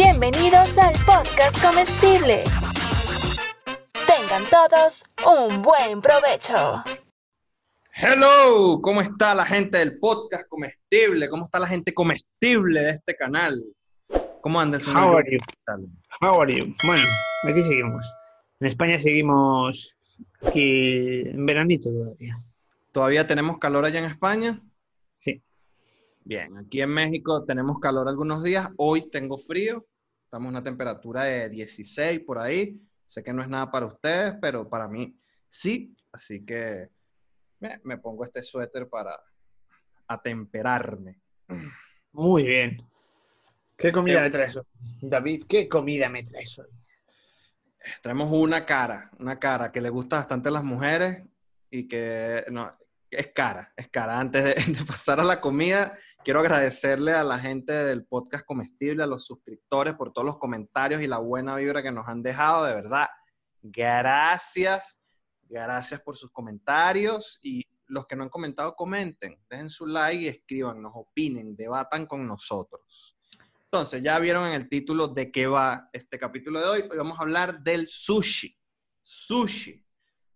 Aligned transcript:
Bienvenidos 0.00 0.78
al 0.78 0.92
podcast 1.04 1.60
comestible. 1.60 2.44
Tengan 4.06 4.44
todos 4.48 5.02
un 5.26 5.60
buen 5.60 6.00
provecho. 6.00 6.84
Hello, 7.94 8.80
¿cómo 8.80 9.00
está 9.00 9.34
la 9.34 9.44
gente 9.44 9.78
del 9.78 9.98
podcast 9.98 10.48
comestible? 10.48 11.28
¿Cómo 11.28 11.46
está 11.46 11.58
la 11.58 11.66
gente 11.66 11.92
comestible 11.92 12.80
de 12.80 12.90
este 12.90 13.16
canal? 13.16 13.60
¿Cómo 14.40 14.60
anda 14.60 14.76
el 14.76 14.84
señor? 14.84 15.02
How 15.02 15.16
are 15.16 15.32
you? 15.32 15.38
How 16.20 16.42
are 16.42 16.54
you? 16.54 16.74
Bueno, 16.86 17.02
aquí 17.42 17.60
seguimos. 17.60 18.14
En 18.60 18.68
España 18.68 19.00
seguimos 19.00 19.96
aquí 20.46 21.22
en 21.26 21.44
veranito 21.44 21.90
todavía. 21.90 22.36
¿Todavía 22.92 23.26
tenemos 23.26 23.58
calor 23.58 23.84
allá 23.84 23.98
en 23.98 24.04
España? 24.04 24.60
Bien, 26.28 26.58
aquí 26.58 26.82
en 26.82 26.90
México 26.90 27.42
tenemos 27.42 27.78
calor 27.78 28.06
algunos 28.06 28.44
días. 28.44 28.68
Hoy 28.76 29.08
tengo 29.08 29.38
frío. 29.38 29.86
Estamos 30.24 30.48
a 30.48 30.50
una 30.50 30.62
temperatura 30.62 31.24
de 31.24 31.48
16 31.48 32.20
por 32.20 32.38
ahí. 32.38 32.78
Sé 33.06 33.22
que 33.22 33.32
no 33.32 33.40
es 33.40 33.48
nada 33.48 33.70
para 33.70 33.86
ustedes, 33.86 34.34
pero 34.38 34.68
para 34.68 34.88
mí 34.88 35.18
sí. 35.48 35.96
Así 36.12 36.44
que 36.44 36.90
me, 37.60 37.80
me 37.82 37.96
pongo 37.96 38.26
este 38.26 38.42
suéter 38.42 38.90
para 38.90 39.18
atemperarme. 40.06 41.22
Muy 42.12 42.42
bien. 42.42 42.76
¿Qué 43.74 43.90
comida 43.90 44.18
Eh, 44.18 44.24
me 44.24 44.30
traes 44.30 44.54
hoy? 44.54 44.64
David, 45.00 45.44
¿qué 45.48 45.66
comida 45.66 46.10
me 46.10 46.24
traes 46.24 46.58
hoy? 46.58 46.68
Traemos 48.02 48.30
una 48.30 48.66
cara, 48.66 49.10
una 49.18 49.38
cara 49.38 49.72
que 49.72 49.80
le 49.80 49.88
gusta 49.88 50.16
bastante 50.16 50.50
a 50.50 50.52
las 50.52 50.64
mujeres 50.64 51.22
y 51.70 51.88
que 51.88 52.44
no, 52.50 52.70
es 53.10 53.28
cara, 53.28 53.72
es 53.74 53.88
cara. 53.88 54.20
Antes 54.20 54.44
de, 54.44 54.72
de 54.78 54.84
pasar 54.84 55.20
a 55.20 55.24
la 55.24 55.40
comida, 55.40 55.98
quiero 56.28 56.40
agradecerle 56.40 57.12
a 57.14 57.24
la 57.24 57.38
gente 57.38 57.72
del 57.72 58.04
podcast 58.04 58.44
comestible, 58.44 59.02
a 59.02 59.06
los 59.06 59.24
suscriptores 59.24 59.94
por 59.94 60.12
todos 60.12 60.26
los 60.26 60.36
comentarios 60.36 61.00
y 61.00 61.06
la 61.06 61.16
buena 61.16 61.56
vibra 61.56 61.82
que 61.82 61.90
nos 61.90 62.06
han 62.06 62.22
dejado. 62.22 62.66
De 62.66 62.74
verdad, 62.74 63.06
gracias, 63.62 65.00
gracias 65.44 66.02
por 66.02 66.18
sus 66.18 66.30
comentarios 66.30 67.38
y 67.40 67.64
los 67.86 68.06
que 68.06 68.14
no 68.14 68.24
han 68.24 68.28
comentado, 68.28 68.74
comenten, 68.76 69.42
dejen 69.48 69.70
su 69.70 69.86
like 69.86 70.22
y 70.22 70.28
escriban, 70.28 70.82
nos 70.82 70.92
opinen, 70.96 71.56
debatan 71.56 72.04
con 72.04 72.26
nosotros. 72.26 73.16
Entonces, 73.64 74.02
ya 74.02 74.18
vieron 74.18 74.48
en 74.48 74.52
el 74.52 74.68
título 74.68 75.08
de 75.08 75.32
qué 75.32 75.46
va 75.46 75.88
este 75.94 76.18
capítulo 76.18 76.60
de 76.60 76.66
hoy. 76.66 76.80
Hoy 76.90 76.98
vamos 76.98 77.18
a 77.18 77.22
hablar 77.22 77.62
del 77.62 77.86
sushi. 77.86 78.54
Sushi. 79.00 79.82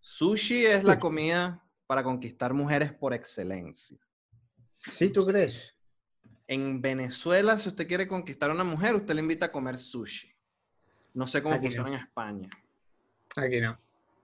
Sushi 0.00 0.64
es 0.64 0.84
la 0.84 0.98
comida 0.98 1.62
para 1.86 2.02
conquistar 2.02 2.54
mujeres 2.54 2.94
por 2.94 3.12
excelencia. 3.12 3.98
¿Sí, 4.72 5.10
tú 5.10 5.26
crees? 5.26 5.76
En 6.52 6.82
Venezuela, 6.82 7.56
si 7.56 7.70
usted 7.70 7.88
quiere 7.88 8.06
conquistar 8.06 8.50
a 8.50 8.52
una 8.52 8.62
mujer, 8.64 8.94
usted 8.94 9.14
le 9.14 9.22
invita 9.22 9.46
a 9.46 9.52
comer 9.52 9.78
sushi. 9.78 10.30
No 11.14 11.26
sé 11.26 11.42
cómo 11.42 11.54
Aquí 11.54 11.62
funciona 11.62 11.88
no. 11.88 11.94
en 11.96 12.00
España. 12.02 12.50
Aquí 13.36 13.58
no. 13.58 13.78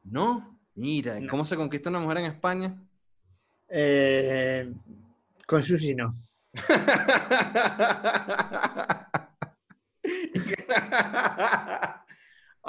No, 0.04 0.58
mira, 0.74 1.18
¿y 1.18 1.22
No. 1.22 1.30
¿cómo 1.30 1.46
se 1.46 1.56
conquista 1.56 1.88
una 1.88 2.00
mujer 2.00 2.18
en 2.18 2.24
España? 2.26 2.76
Eh, 3.68 4.70
con 5.46 5.62
sushi 5.62 5.94
no. 5.94 6.14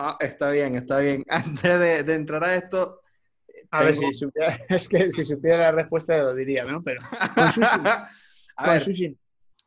Ah, 0.02 0.16
está 0.22 0.50
bien, 0.52 0.76
está 0.76 1.00
bien. 1.00 1.26
Antes 1.30 1.62
de, 1.80 2.04
de 2.04 2.14
entrar 2.16 2.42
a 2.44 2.56
esto, 2.56 3.02
A 3.72 3.84
ver, 3.84 3.96
si 3.96 4.14
supiera, 4.14 4.58
es 4.70 4.88
que 4.88 5.12
si 5.12 5.26
supiera 5.26 5.58
la 5.58 5.72
respuesta 5.74 6.18
lo 6.20 6.34
diría, 6.34 6.64
¿no? 6.64 6.82
Pero 6.82 7.02
con 7.36 7.52
sushi, 7.52 7.68
a 7.68 8.10
con 8.56 8.68
ver, 8.70 8.82
sushi. 8.82 9.18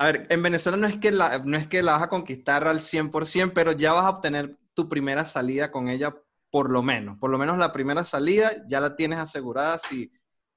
A 0.03 0.06
ver, 0.06 0.27
en 0.31 0.42
Venezuela 0.42 0.77
no 0.77 0.89
es, 0.89 0.97
que 0.97 1.12
la, 1.12 1.39
no 1.45 1.56
es 1.56 1.69
que 1.69 1.81
la 1.81 1.92
vas 1.92 2.03
a 2.03 2.08
conquistar 2.08 2.67
al 2.67 2.81
100%, 2.81 3.53
pero 3.55 3.70
ya 3.70 3.92
vas 3.92 4.05
a 4.05 4.11
obtener 4.11 4.58
tu 4.75 4.89
primera 4.89 5.25
salida 5.25 5.70
con 5.70 5.86
ella 5.86 6.12
por 6.50 6.72
lo 6.72 6.83
menos. 6.83 7.19
Por 7.19 7.31
lo 7.31 7.39
menos 7.39 7.56
la 7.56 7.72
primera 7.72 8.03
salida 8.03 8.67
ya 8.67 8.80
la 8.80 8.97
tienes 8.97 9.20
asegurada 9.20 9.79
si 9.79 10.11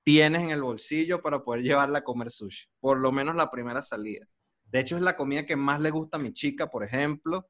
tienes 0.04 0.42
en 0.42 0.50
el 0.50 0.64
bolsillo 0.64 1.22
para 1.22 1.44
poder 1.44 1.62
llevarla 1.62 2.00
a 2.00 2.04
comer 2.04 2.32
sushi. 2.32 2.66
Por 2.80 2.98
lo 2.98 3.12
menos 3.12 3.36
la 3.36 3.52
primera 3.52 3.84
salida. 3.84 4.26
De 4.64 4.80
hecho, 4.80 4.96
es 4.96 5.04
la 5.04 5.16
comida 5.16 5.46
que 5.46 5.56
más 5.56 5.80
le 5.80 5.92
gusta 5.92 6.18
a 6.18 6.20
mi 6.20 6.34
chica, 6.34 6.72
por 6.72 6.84
ejemplo. 6.84 7.48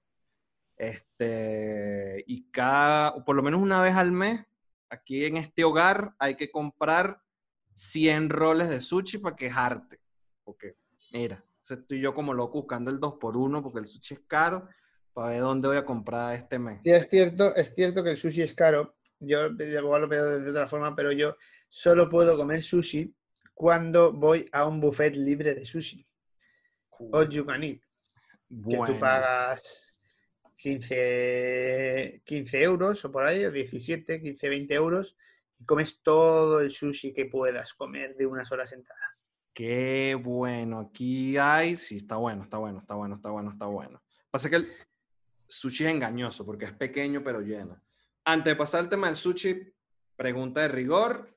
Este, 0.76 2.26
y 2.28 2.52
cada, 2.52 3.24
por 3.24 3.38
lo 3.38 3.42
menos 3.42 3.62
una 3.62 3.82
vez 3.82 3.96
al 3.96 4.12
mes, 4.12 4.44
aquí 4.90 5.24
en 5.24 5.38
este 5.38 5.64
hogar 5.64 6.14
hay 6.20 6.36
que 6.36 6.52
comprar 6.52 7.22
100 7.76 8.32
roles 8.32 8.68
de 8.68 8.82
sushi 8.82 9.20
para 9.20 9.38
quejarte. 9.38 10.02
Porque, 10.44 10.76
mira, 11.14 11.42
o 11.70 11.74
estoy 11.74 12.00
yo 12.00 12.14
como 12.14 12.34
loco 12.34 12.60
buscando 12.60 12.92
el 12.92 13.00
2x1 13.00 13.62
porque 13.62 13.80
el 13.80 13.86
sushi 13.86 14.16
es 14.16 14.20
caro 14.28 14.68
para 15.14 15.30
ver 15.30 15.42
dónde 15.42 15.68
voy 15.68 15.78
a 15.78 15.86
comprar 15.86 16.36
este 16.36 16.60
mes. 16.60 16.82
Sí, 16.84 16.92
es 16.92 17.10
cierto, 17.10 17.56
es 17.56 17.74
cierto 17.74 18.04
que 18.04 18.12
el 18.12 18.18
sushi 18.18 18.42
es 18.42 18.54
caro. 18.54 18.98
Yo 19.20 19.48
igual 19.48 20.02
lo 20.02 20.08
veo 20.08 20.40
de 20.40 20.52
otra 20.52 20.68
forma, 20.68 20.96
pero 20.96 21.12
yo 21.12 21.38
solo 21.70 22.10
puedo 22.10 22.38
comer 22.38 22.62
sushi 22.62 23.16
cuando 23.54 24.12
voy 24.12 24.48
a 24.52 24.68
un 24.68 24.82
buffet 24.82 25.16
libre 25.16 25.56
de 25.56 25.66
sushi. 25.66 26.06
All 27.12 27.30
you 27.30 27.46
can 27.46 27.64
eat. 27.64 27.82
Que 28.50 28.78
tú 28.78 29.00
pagas 29.00 29.94
15, 30.58 32.22
15 32.26 32.62
euros 32.62 33.06
o 33.06 33.12
por 33.12 33.26
ahí, 33.26 33.46
o 33.46 33.52
17, 33.52 34.22
15, 34.22 34.50
20 34.50 34.74
euros, 34.74 35.18
y 35.58 35.66
comes 35.66 36.02
todo 36.02 36.60
el 36.60 36.70
sushi 36.70 37.14
que 37.14 37.26
puedas 37.26 37.74
comer 37.74 38.16
de 38.16 38.26
una 38.26 38.44
sola 38.44 38.66
sentada. 38.66 39.15
Qué 39.56 40.16
bueno. 40.22 40.80
Aquí 40.82 41.36
hay, 41.38 41.76
sí, 41.76 41.98
está 41.98 42.18
bueno, 42.18 42.44
está 42.44 42.58
bueno, 42.58 42.80
está 42.80 42.94
bueno, 42.94 43.16
está 43.16 43.30
bueno, 43.30 43.52
está 43.52 43.66
bueno. 43.66 44.04
Pasa 44.30 44.50
que 44.52 44.58
el 44.58 44.68
sushi 45.48 45.86
es 45.86 45.92
engañoso 45.92 46.46
porque 46.46 46.66
es 46.66 46.74
pequeño 46.74 47.24
pero 47.24 47.42
llena. 47.42 47.82
Antes 48.26 48.52
de 48.52 48.56
pasar 48.56 48.82
al 48.82 48.90
tema 48.90 49.08
del 49.08 49.16
sushi, 49.16 49.74
pregunta 50.16 50.62
de 50.62 50.68
rigor. 50.68 51.28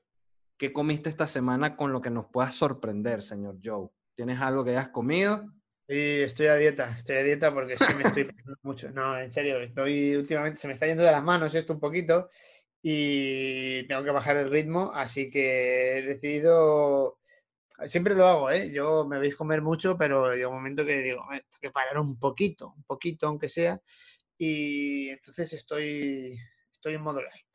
¿Qué 0.57 0.73
comiste 0.73 1.09
esta 1.09 1.27
semana 1.27 1.77
con 1.77 1.93
lo 1.93 2.01
que 2.01 2.09
nos 2.09 2.25
puedas 2.25 2.53
sorprender, 2.53 3.21
señor 3.21 3.57
Joe? 3.63 3.89
¿Tienes 4.13 4.39
algo 4.41 4.65
que 4.65 4.71
hayas 4.71 4.89
comido? 4.89 5.45
Y 5.87 6.21
estoy 6.21 6.47
a 6.47 6.55
dieta, 6.55 6.91
estoy 6.91 7.15
a 7.15 7.23
dieta 7.23 7.53
porque 7.53 7.77
sí 7.77 7.85
me 7.97 8.03
estoy 8.03 8.29
mucho. 8.63 8.91
No, 8.91 9.17
en 9.17 9.31
serio, 9.31 9.61
estoy 9.61 10.15
últimamente, 10.15 10.59
se 10.59 10.67
me 10.67 10.73
está 10.73 10.85
yendo 10.85 11.03
de 11.03 11.11
las 11.11 11.23
manos 11.23 11.55
esto 11.55 11.73
un 11.73 11.79
poquito 11.79 12.29
y 12.81 13.87
tengo 13.87 14.03
que 14.03 14.11
bajar 14.11 14.37
el 14.37 14.49
ritmo, 14.49 14.91
así 14.93 15.29
que 15.29 15.97
he 15.97 16.01
decidido, 16.01 17.18
siempre 17.85 18.15
lo 18.15 18.25
hago, 18.25 18.51
¿eh? 18.51 18.71
Yo 18.71 19.05
me 19.05 19.19
veis 19.19 19.35
comer 19.35 19.61
mucho, 19.61 19.97
pero 19.97 20.33
llega 20.33 20.47
un 20.47 20.55
momento 20.55 20.85
que 20.85 21.01
digo, 21.01 21.25
"Me 21.29 21.39
tengo 21.39 21.59
que 21.61 21.71
parar 21.71 21.99
un 21.99 22.17
poquito, 22.19 22.73
un 22.75 22.83
poquito 22.83 23.27
aunque 23.27 23.47
sea, 23.49 23.81
y 24.37 25.09
entonces 25.09 25.53
estoy, 25.53 26.37
estoy 26.71 26.95
en 26.95 27.01
modo 27.01 27.21
light, 27.21 27.45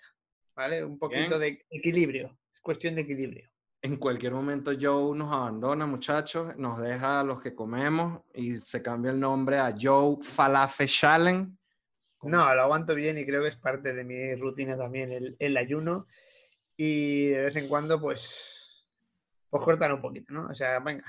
¿vale? 0.54 0.84
Un 0.84 0.98
poquito 0.98 1.38
de 1.38 1.64
equilibrio, 1.70 2.38
es 2.52 2.60
cuestión 2.60 2.94
de 2.94 3.02
equilibrio. 3.02 3.50
En 3.82 3.96
cualquier 3.96 4.32
momento 4.32 4.72
Joe 4.80 5.14
nos 5.16 5.30
abandona, 5.30 5.84
muchachos, 5.86 6.56
nos 6.56 6.80
deja 6.80 7.20
a 7.20 7.24
los 7.24 7.42
que 7.42 7.54
comemos 7.54 8.22
y 8.32 8.56
se 8.56 8.80
cambia 8.80 9.10
el 9.10 9.20
nombre 9.20 9.58
a 9.58 9.74
Joe 9.78 10.16
Falafel 10.22 10.88
Challenge. 10.88 11.52
No, 12.22 12.54
lo 12.54 12.62
aguanto 12.62 12.94
bien 12.94 13.18
y 13.18 13.26
creo 13.26 13.42
que 13.42 13.48
es 13.48 13.56
parte 13.56 13.92
de 13.92 14.02
mi 14.02 14.34
rutina 14.36 14.78
también 14.78 15.12
el, 15.12 15.36
el 15.38 15.56
ayuno. 15.58 16.06
Y 16.76 17.26
de 17.26 17.42
vez 17.42 17.56
en 17.56 17.68
cuando, 17.68 18.00
pues, 18.00 18.63
pues 19.54 19.64
cortar 19.64 19.94
un 19.94 20.00
poquito, 20.00 20.32
¿no? 20.34 20.48
O 20.48 20.54
sea, 20.54 20.80
venga. 20.80 21.04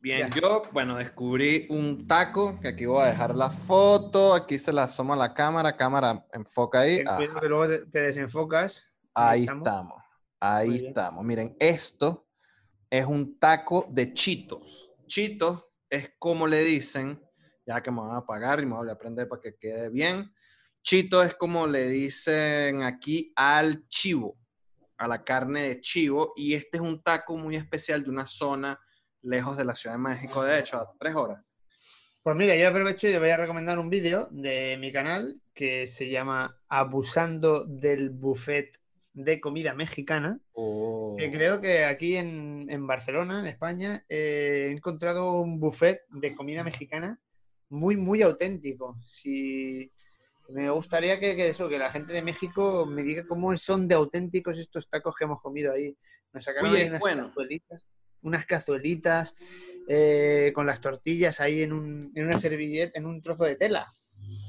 Bien, 0.00 0.30
Ya. 0.30 0.40
yo, 0.40 0.62
bueno, 0.72 0.96
descubrí 0.96 1.66
un 1.68 2.06
taco, 2.06 2.58
que 2.60 2.68
aquí 2.68 2.86
voy 2.86 3.02
a 3.02 3.08
dejar 3.08 3.36
la 3.36 3.50
foto, 3.50 4.32
aquí 4.32 4.58
se 4.58 4.72
la 4.72 4.84
asomo 4.84 5.12
a 5.12 5.16
la 5.16 5.34
cámara, 5.34 5.76
cámara, 5.76 6.24
enfoca 6.32 6.80
ahí. 6.80 7.04
Ten 7.04 7.28
que 7.38 7.46
luego 7.46 7.68
te, 7.68 7.86
te 7.90 8.00
desenfocas. 8.00 8.84
ahí 9.12 9.42
estamos. 9.42 9.66
estamos, 9.66 10.02
ahí 10.40 10.76
estamos. 10.76 11.24
Miren, 11.26 11.54
esto 11.60 12.26
es 12.88 13.04
un 13.04 13.38
taco 13.38 13.84
de 13.90 14.14
chitos. 14.14 14.92
Chitos 15.06 15.62
es 15.90 16.12
como 16.18 16.46
le 16.46 16.60
dicen, 16.60 17.22
ya 17.66 17.82
que 17.82 17.90
me 17.90 18.00
van 18.00 18.16
a 18.16 18.24
pagar 18.24 18.60
y 18.60 18.66
me 18.66 18.76
voy 18.76 18.88
a 18.88 18.92
aprender 18.92 19.28
para 19.28 19.42
que 19.42 19.56
quede 19.56 19.90
bien. 19.90 20.32
Chito 20.82 21.22
es 21.22 21.34
como 21.34 21.66
le 21.66 21.86
dicen 21.88 22.82
aquí 22.82 23.30
al 23.36 23.86
chivo, 23.88 24.38
a 24.98 25.08
la 25.08 25.22
carne 25.24 25.62
de 25.62 25.80
chivo, 25.80 26.32
y 26.36 26.54
este 26.54 26.78
es 26.78 26.80
un 26.80 27.02
taco 27.02 27.36
muy 27.36 27.56
especial 27.56 28.02
de 28.04 28.10
una 28.10 28.26
zona 28.26 28.80
lejos 29.22 29.56
de 29.56 29.64
la 29.64 29.74
Ciudad 29.74 29.96
de 29.96 30.02
México, 30.02 30.42
de 30.42 30.58
hecho, 30.58 30.78
a 30.78 30.92
tres 30.98 31.14
horas. 31.14 31.42
Pues 32.22 32.36
mira, 32.36 32.56
yo 32.56 32.68
aprovecho 32.68 33.08
y 33.08 33.12
te 33.12 33.18
voy 33.18 33.30
a 33.30 33.36
recomendar 33.36 33.78
un 33.78 33.88
vídeo 33.88 34.28
de 34.32 34.76
mi 34.78 34.90
canal 34.92 35.40
que 35.54 35.86
se 35.86 36.10
llama 36.10 36.58
Abusando 36.68 37.64
del 37.64 38.10
Buffet 38.10 38.72
de 39.12 39.40
Comida 39.40 39.74
Mexicana. 39.74 40.38
Oh. 40.52 41.16
que 41.18 41.30
creo 41.30 41.60
que 41.60 41.84
aquí 41.84 42.16
en, 42.16 42.66
en 42.68 42.86
Barcelona, 42.86 43.40
en 43.40 43.46
España, 43.46 44.04
eh, 44.08 44.66
he 44.68 44.72
encontrado 44.72 45.40
un 45.40 45.58
buffet 45.58 46.02
de 46.10 46.34
comida 46.34 46.64
mexicana 46.64 47.20
muy, 47.68 47.96
muy 47.96 48.22
auténtico. 48.22 48.98
Si, 49.06 49.92
me 50.48 50.70
gustaría 50.70 51.18
que, 51.20 51.34
que 51.36 51.48
eso, 51.48 51.68
que 51.68 51.78
la 51.78 51.90
gente 51.90 52.12
de 52.12 52.22
México 52.22 52.86
me 52.86 53.02
diga 53.02 53.26
cómo 53.26 53.56
son 53.56 53.86
de 53.88 53.94
auténticos 53.94 54.58
estos 54.58 54.88
tacos 54.88 55.16
que 55.16 55.24
hemos 55.24 55.40
comido 55.42 55.72
ahí. 55.72 55.96
Nos 56.32 56.44
sacaron 56.44 56.70
Oye, 56.70 56.78
ahí 56.80 56.84
es 56.84 56.90
unas 56.90 57.00
bueno. 57.00 57.22
estatuelitas 57.22 57.86
unas 58.22 58.44
cazuelitas 58.44 59.36
eh, 59.86 60.50
con 60.52 60.66
las 60.66 60.80
tortillas 60.80 61.38
ahí 61.40 61.62
en, 61.62 61.72
un, 61.72 62.10
en 62.12 62.24
una 62.26 62.36
servilleta, 62.38 62.98
en 62.98 63.06
un 63.06 63.22
trozo 63.22 63.44
de 63.44 63.54
tela. 63.54 63.86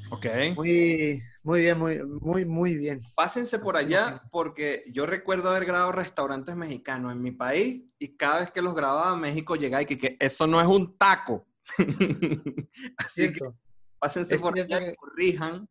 Ok. 0.09 0.25
Muy, 0.55 1.21
muy 1.43 1.59
bien, 1.61 1.77
muy, 1.77 1.99
muy, 2.03 2.43
muy 2.45 2.75
bien. 2.75 2.97
Pásense 3.15 3.59
por 3.59 3.77
allá 3.77 4.23
porque 4.31 4.83
yo 4.91 5.05
recuerdo 5.05 5.49
haber 5.49 5.65
grabado 5.65 5.91
restaurantes 5.91 6.55
mexicanos 6.55 7.11
en 7.11 7.21
mi 7.21 7.31
país 7.33 7.83
y 7.99 8.15
cada 8.15 8.39
vez 8.39 8.51
que 8.51 8.63
los 8.63 8.73
grababa 8.73 9.15
México 9.15 9.55
llegaba 9.55 9.83
y 9.83 9.85
que, 9.85 9.97
que 9.99 10.17
eso 10.19 10.47
no 10.47 10.59
es 10.59 10.65
un 10.67 10.97
taco. 10.97 11.45
Así 12.97 13.31
que 13.31 13.41
pásense 13.99 14.35
Es 14.35 14.41
por 14.41 14.57
allá, 14.57 14.79
que- 14.79 14.95
corrijan 14.95 15.67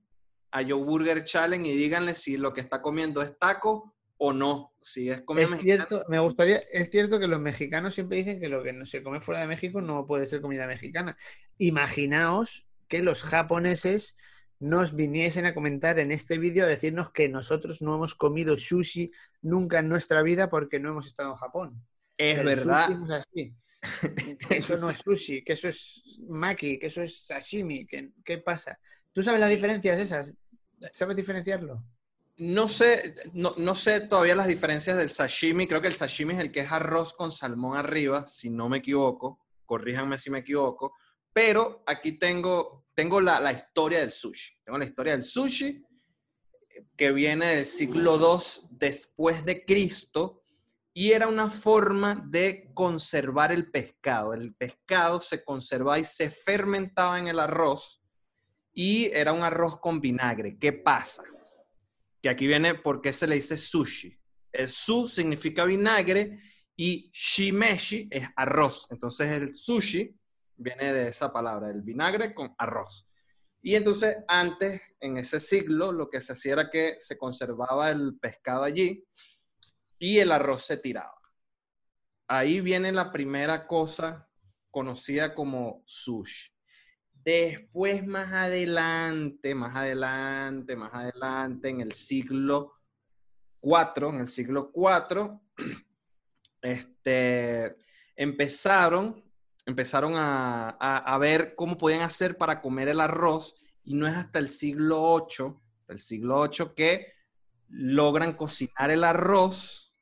a 0.59 0.63
Joe 0.67 0.83
Burger 0.85 1.25
Challenge 1.25 1.69
y 1.69 1.77
díganle 1.77 2.15
si 2.15 2.37
lo 2.37 2.53
que 2.53 2.61
está 2.61 2.81
comiendo 2.81 3.21
es 3.23 3.39
taco 3.39 3.95
o 4.19 4.33
no. 4.33 4.73
Si 4.81 5.11
es 5.11 5.21
comida 5.23 5.45
Es 5.45 5.51
mexicana. 5.51 5.87
cierto, 5.89 6.05
me 6.09 6.19
gustaría, 6.19 6.59
es 6.73 6.91
cierto 6.91 7.19
que 7.19 7.27
los 7.27 7.41
mexicanos 7.41 7.95
siempre 7.95 8.19
dicen 8.19 8.41
que 8.41 8.49
lo 8.49 8.63
que 8.63 8.73
no 8.73 8.87
se 8.87 9.03
come 9.03 9.21
fuera 9.21 9.41
de 9.43 9.47
México 9.49 9.81
no 9.81 10.07
puede 10.07 10.25
ser 10.27 10.41
comida 10.41 10.67
mexicana. 10.67 11.17
Imaginaos 11.59 12.67
que 12.89 13.03
los 13.03 13.23
japoneses 13.23 14.17
nos 14.59 14.95
viniesen 14.97 15.45
a 15.45 15.53
comentar 15.53 15.99
en 15.99 16.11
este 16.13 16.39
vídeo 16.39 16.65
a 16.65 16.69
decirnos 16.69 17.11
que 17.13 17.29
nosotros 17.29 17.83
no 17.83 17.95
hemos 17.97 18.15
comido 18.15 18.57
sushi 18.57 19.11
nunca 19.43 19.81
en 19.81 19.89
nuestra 19.91 20.23
vida 20.23 20.49
porque 20.49 20.81
no 20.81 20.89
hemos 20.91 21.07
estado 21.07 21.31
en 21.31 21.35
Japón. 21.37 21.87
Es 22.17 22.39
El 22.39 22.47
verdad. 22.47 22.87
sushi 22.87 22.99
no 22.99 23.05
es 23.05 23.11
así. 23.29 23.55
Que 24.49 24.57
Eso 24.57 24.77
no 24.79 24.89
es 24.91 24.99
sushi, 25.05 25.45
que 25.45 25.53
eso 25.53 25.69
es 25.69 26.19
maki, 26.29 26.79
que 26.79 26.87
eso 26.87 27.03
es 27.03 27.27
sashimi. 27.27 27.87
que- 27.87 28.13
¿Qué 28.25 28.39
pasa? 28.39 28.79
¿Tú 29.13 29.23
sabes 29.23 29.39
las 29.41 29.51
diferencias 29.51 29.99
esas? 29.99 30.37
¿Sabes 30.93 31.17
diferenciarlo? 31.17 31.83
No 32.39 32.69
sé, 32.69 33.15
no, 33.33 33.55
no 33.57 33.75
sé 33.75 34.01
todavía 34.01 34.35
las 34.35 34.47
diferencias 34.47 34.97
del 34.97 35.11
sashimi. 35.11 35.67
Creo 35.67 35.81
que 35.81 35.89
el 35.89 35.95
sashimi 35.95 36.35
es 36.35 36.41
el 36.41 36.53
que 36.53 36.61
es 36.61 36.73
arroz 36.73 37.15
con 37.15 37.33
salmón 37.33 37.79
arriba, 37.79 38.27
si 38.27 38.51
no 38.51 38.69
me 38.69 38.79
equivoco. 38.79 39.41
Corríjanme 39.65 40.19
si 40.19 40.31
me 40.31 40.41
equivoco. 40.41 40.95
Pero 41.33 41.83
aquí 41.87 42.13
tengo, 42.13 42.87
tengo 42.95 43.21
la, 43.21 43.41
la 43.41 43.53
historia 43.53 44.01
del 44.01 44.13
sushi. 44.13 44.59
Tengo 44.65 44.79
la 44.79 44.85
historia 44.85 45.13
del 45.13 45.25
sushi 45.25 45.83
que 46.97 47.13
viene 47.13 47.57
del 47.57 47.65
siglo 47.65 48.19
II 48.21 48.69
después 48.71 49.45
de 49.45 49.65
Cristo 49.65 50.43
y 50.93 51.13
era 51.13 51.29
una 51.29 51.51
forma 51.51 52.25
de 52.27 52.71
conservar 52.75 53.53
el 53.53 53.71
pescado. 53.71 54.33
El 54.33 54.55
pescado 54.55 55.21
se 55.21 55.45
conservaba 55.45 55.99
y 55.99 56.05
se 56.05 56.31
fermentaba 56.31 57.19
en 57.19 57.29
el 57.29 57.39
arroz 57.39 58.03
y 58.79 59.07
era 59.07 59.33
un 59.33 59.43
arroz 59.43 59.81
con 59.81 60.03
vinagre. 60.03 60.59
¿Qué 60.59 60.75
pasa? 60.75 61.25
Que 62.21 62.29
aquí 62.29 62.47
viene 62.47 62.75
por 62.75 63.01
qué 63.01 63.11
se 63.15 63.27
le 63.27 63.37
dice 63.37 63.57
sushi. 63.57 64.15
El 64.53 64.69
su 64.69 65.09
significa 65.09 65.65
vinagre 65.65 66.43
y 66.77 67.11
shimeshi 67.11 68.07
es 68.11 68.29
arroz. 68.37 68.87
Entonces 68.91 69.33
el 69.33 69.55
sushi 69.55 70.15
viene 70.57 70.93
de 70.93 71.09
esa 71.09 71.33
palabra, 71.33 71.71
el 71.71 71.81
vinagre 71.81 72.35
con 72.35 72.55
arroz. 72.59 73.09
Y 73.63 73.77
entonces 73.77 74.19
antes, 74.29 74.83
en 75.01 75.17
ese 75.17 75.41
siglo, 75.41 75.91
lo 75.91 76.11
que 76.11 76.21
se 76.21 76.35
hacía 76.35 76.53
era 76.53 76.71
que 76.71 76.97
se 76.99 77.17
conservaba 77.17 77.91
el 77.91 78.19
pescado 78.19 78.63
allí 78.63 79.07
y 79.99 80.19
el 80.19 80.31
arroz 80.31 80.67
se 80.67 80.77
tiraba. 80.77 81.17
Ahí 82.29 82.61
viene 82.61 82.93
la 82.93 83.11
primera 83.11 83.67
cosa 83.67 84.29
conocida 84.71 85.35
como 85.35 85.83
sushi. 85.87 86.56
Después, 87.27 88.07
más 88.07 88.33
adelante, 88.33 89.53
más 89.53 89.75
adelante, 89.75 90.77
más 90.77 90.95
adelante, 90.95 91.69
en 91.71 91.81
el 91.81 91.91
siglo 91.91 92.75
IV, 93.61 94.11
en 94.11 94.21
el 94.21 94.29
siglo 94.29 94.71
IV, 94.73 95.41
este, 96.63 97.79
empezaron, 98.15 99.25
empezaron 99.67 100.13
a, 100.15 100.69
a- 100.69 101.19
ver 101.19 101.57
cómo 101.57 101.77
podían 101.77 102.03
hacer 102.03 102.37
para 102.37 102.61
comer 102.61 102.91
el 102.91 103.01
arroz 103.01 103.57
y 103.83 103.95
no 103.95 104.07
es 104.07 104.15
hasta 104.15 104.39
el 104.39 104.49
siglo 104.49 105.27
VIII, 105.29 105.53
el 105.89 105.99
siglo 105.99 106.49
VIII, 106.49 106.75
que 106.77 107.13
logran 107.69 108.35
cocinar 108.35 108.93
el 108.93 109.03
arroz 109.03 109.93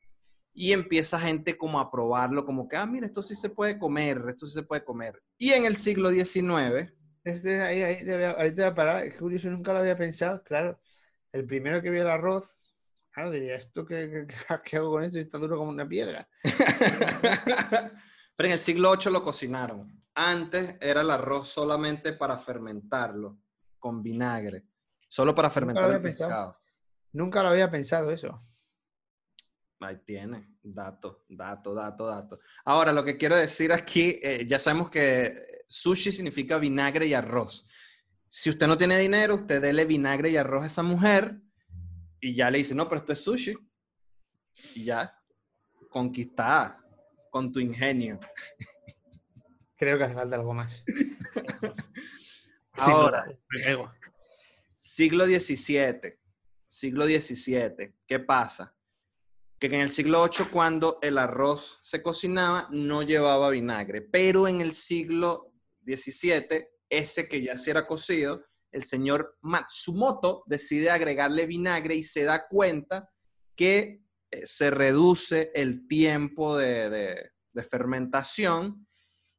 y 0.52 0.72
empieza 0.72 1.18
gente 1.18 1.56
como 1.56 1.80
a 1.80 1.90
probarlo, 1.90 2.44
como 2.44 2.68
que, 2.68 2.76
ah, 2.76 2.84
mira, 2.84 3.06
esto 3.06 3.22
sí 3.22 3.34
se 3.34 3.48
puede 3.48 3.78
comer, 3.78 4.22
esto 4.28 4.46
sí 4.46 4.52
se 4.52 4.62
puede 4.62 4.84
comer. 4.84 5.22
Y 5.38 5.52
en 5.52 5.64
el 5.64 5.76
siglo 5.78 6.10
XIX, 6.10 6.92
Este, 7.24 7.60
ahí, 7.62 7.82
ahí, 7.82 8.04
te 8.04 8.14
voy 8.14 8.22
a, 8.24 8.30
ahí 8.38 8.50
te 8.54 8.62
voy 8.62 8.70
a 8.70 8.74
parar. 8.74 9.04
Es 9.04 9.14
curioso, 9.18 9.50
nunca 9.50 9.72
lo 9.72 9.78
había 9.78 9.96
pensado. 9.96 10.42
Claro, 10.44 10.78
el 11.32 11.46
primero 11.46 11.80
que 11.80 11.90
vio 11.90 12.02
el 12.02 12.08
arroz, 12.10 12.60
claro, 13.10 13.30
diría, 13.30 13.54
¿esto 13.54 13.84
qué, 13.86 14.26
qué- 14.28 14.60
qué 14.64 14.76
hago 14.76 14.90
con 14.90 15.04
esto? 15.04 15.18
Está 15.18 15.38
duro 15.38 15.56
como 15.56 15.70
una 15.70 15.88
piedra. 15.88 16.28
Pero 18.36 18.46
en 18.48 18.52
el 18.52 18.58
siglo 18.58 18.92
VIII 18.96 19.12
lo 19.12 19.22
cocinaron. 19.22 20.02
Antes 20.14 20.76
era 20.80 21.00
el 21.00 21.10
arroz 21.10 21.48
solamente 21.48 22.12
para 22.12 22.36
fermentarlo 22.38 23.38
con 23.78 24.02
vinagre. 24.02 24.64
Solo 25.08 25.34
para 25.34 25.50
fermentar 25.50 25.90
el 25.90 26.02
pensado. 26.02 26.28
pescado. 26.30 26.60
Nunca 27.12 27.42
lo 27.42 27.48
había 27.50 27.70
pensado 27.70 28.10
eso. 28.10 28.38
Ahí 29.80 29.98
tiene, 30.04 30.56
dato, 30.62 31.24
dato, 31.28 31.74
dato, 31.74 32.06
dato. 32.06 32.40
Ahora, 32.64 32.92
lo 32.92 33.04
que 33.04 33.16
quiero 33.18 33.36
decir 33.36 33.70
aquí, 33.72 34.18
eh, 34.22 34.46
ya 34.48 34.58
sabemos 34.58 34.88
que 34.90 35.53
sushi 35.68 36.12
significa 36.12 36.58
vinagre 36.58 37.06
y 37.06 37.14
arroz. 37.14 37.66
Si 38.28 38.50
usted 38.50 38.66
no 38.66 38.76
tiene 38.76 38.98
dinero, 38.98 39.36
usted 39.36 39.62
dele 39.62 39.84
vinagre 39.84 40.30
y 40.30 40.36
arroz 40.36 40.64
a 40.64 40.66
esa 40.66 40.82
mujer 40.82 41.40
y 42.20 42.34
ya 42.34 42.50
le 42.50 42.58
dice, 42.58 42.74
no, 42.74 42.88
pero 42.88 43.00
esto 43.00 43.12
es 43.12 43.20
sushi. 43.20 43.54
Y 44.74 44.84
ya, 44.84 45.16
conquistada 45.90 46.82
con 47.30 47.52
tu 47.52 47.60
ingenio. 47.60 48.18
Creo 49.76 49.98
que 49.98 50.04
hace 50.04 50.14
falta 50.14 50.36
algo 50.36 50.54
más. 50.54 50.84
Ahora, 52.72 53.24
siglo 54.74 55.26
XVII, 55.26 56.18
siglo 56.66 57.06
XVII, 57.06 57.94
¿qué 58.06 58.18
pasa? 58.18 58.74
Que 59.58 59.66
en 59.66 59.74
el 59.74 59.90
siglo 59.90 60.28
VIII, 60.28 60.50
cuando 60.50 60.98
el 61.02 61.18
arroz 61.18 61.78
se 61.80 62.02
cocinaba, 62.02 62.68
no 62.70 63.02
llevaba 63.02 63.50
vinagre, 63.50 64.02
pero 64.02 64.48
en 64.48 64.60
el 64.60 64.72
siglo 64.72 65.53
XVII, 65.84 66.66
ese 66.88 67.28
que 67.28 67.42
ya 67.42 67.56
se 67.56 67.70
era 67.70 67.86
cocido, 67.86 68.44
el 68.72 68.82
señor 68.82 69.36
Matsumoto 69.42 70.42
decide 70.46 70.90
agregarle 70.90 71.46
vinagre 71.46 71.94
y 71.94 72.02
se 72.02 72.24
da 72.24 72.46
cuenta 72.48 73.08
que 73.56 74.02
eh, 74.30 74.42
se 74.44 74.70
reduce 74.70 75.50
el 75.54 75.86
tiempo 75.86 76.56
de, 76.58 76.90
de- 76.90 77.30
de 77.52 77.62
fermentación 77.62 78.84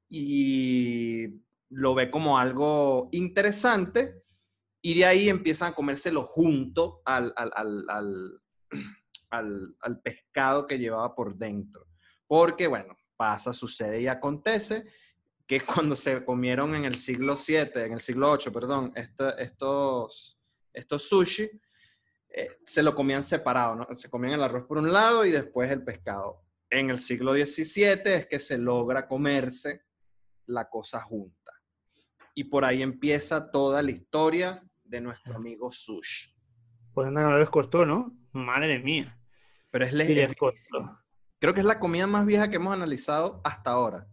y 0.09 1.27
lo 1.69 1.95
ve 1.95 2.09
como 2.09 2.37
algo 2.37 3.09
interesante 3.11 4.23
y 4.81 4.93
de 4.99 5.05
ahí 5.05 5.27
empiezan 5.29 5.71
a 5.71 5.75
comérselo 5.75 6.23
junto 6.23 7.01
al, 7.05 7.33
al- 7.35 7.51
al- 7.89 8.41
al 9.81 9.99
pescado 10.03 10.65
que 10.67 10.77
llevaba 10.79 11.13
por 11.13 11.35
dentro. 11.35 11.87
Porque, 12.27 12.67
bueno, 12.67 12.95
pasa, 13.17 13.51
sucede 13.51 14.01
y 14.01 14.07
acontece 14.07 14.85
que 15.47 15.61
cuando 15.61 15.95
se 15.95 16.23
comieron 16.25 16.73
en 16.75 16.85
el 16.85 16.95
siglo 16.97 17.35
VII, 17.35 17.69
en 17.83 17.93
el 17.93 18.01
siglo 18.01 18.35
VIII, 18.37 18.51
perdón, 18.51 18.91
esta- 18.95 19.31
estos, 19.31 20.39
estos 20.73 21.07
sushi, 21.07 21.49
eh, 22.29 22.49
se 22.65 22.83
lo 22.83 22.93
comían 22.95 23.23
separado, 23.23 23.75
¿no? 23.75 23.87
Se 23.95 24.09
comían 24.09 24.33
el 24.33 24.43
arroz 24.43 24.65
por 24.65 24.77
un 24.77 24.91
lado 24.91 25.23
y 25.25 25.31
después 25.31 25.69
el 25.71 25.83
pescado. 25.83 26.43
En 26.69 26.89
el 26.89 26.97
siglo 26.99 27.33
XVII 27.33 28.01
es 28.05 28.27
que 28.27 28.39
se 28.39 28.57
logra 28.57 29.07
comerse 29.07 29.83
la 30.47 30.67
cosa 30.69 30.99
junta. 31.01 31.53
Y 32.33 32.45
por 32.45 32.65
ahí 32.65 32.81
empieza 32.81 33.49
toda 33.51 33.81
la 33.81 33.91
historia 33.91 34.61
de 34.83 34.99
nuestro 34.99 35.35
amigo 35.35 35.71
Sushi. 35.71 36.35
Pues 36.93 37.07
anda, 37.07 37.21
no 37.29 37.37
les 37.37 37.49
costó, 37.49 37.85
¿no? 37.85 38.17
Madre 38.33 38.79
mía. 38.79 39.17
Pero 39.71 39.85
es, 39.85 39.91
Sí 39.91 39.97
es 39.99 40.09
les 40.29 40.35
costó. 40.35 40.99
Creo 41.39 41.53
que 41.53 41.59
es 41.61 41.65
la 41.65 41.79
comida 41.79 42.07
más 42.07 42.25
vieja 42.25 42.49
que 42.49 42.55
hemos 42.57 42.73
analizado 42.73 43.39
hasta 43.43 43.71
ahora. 43.71 44.07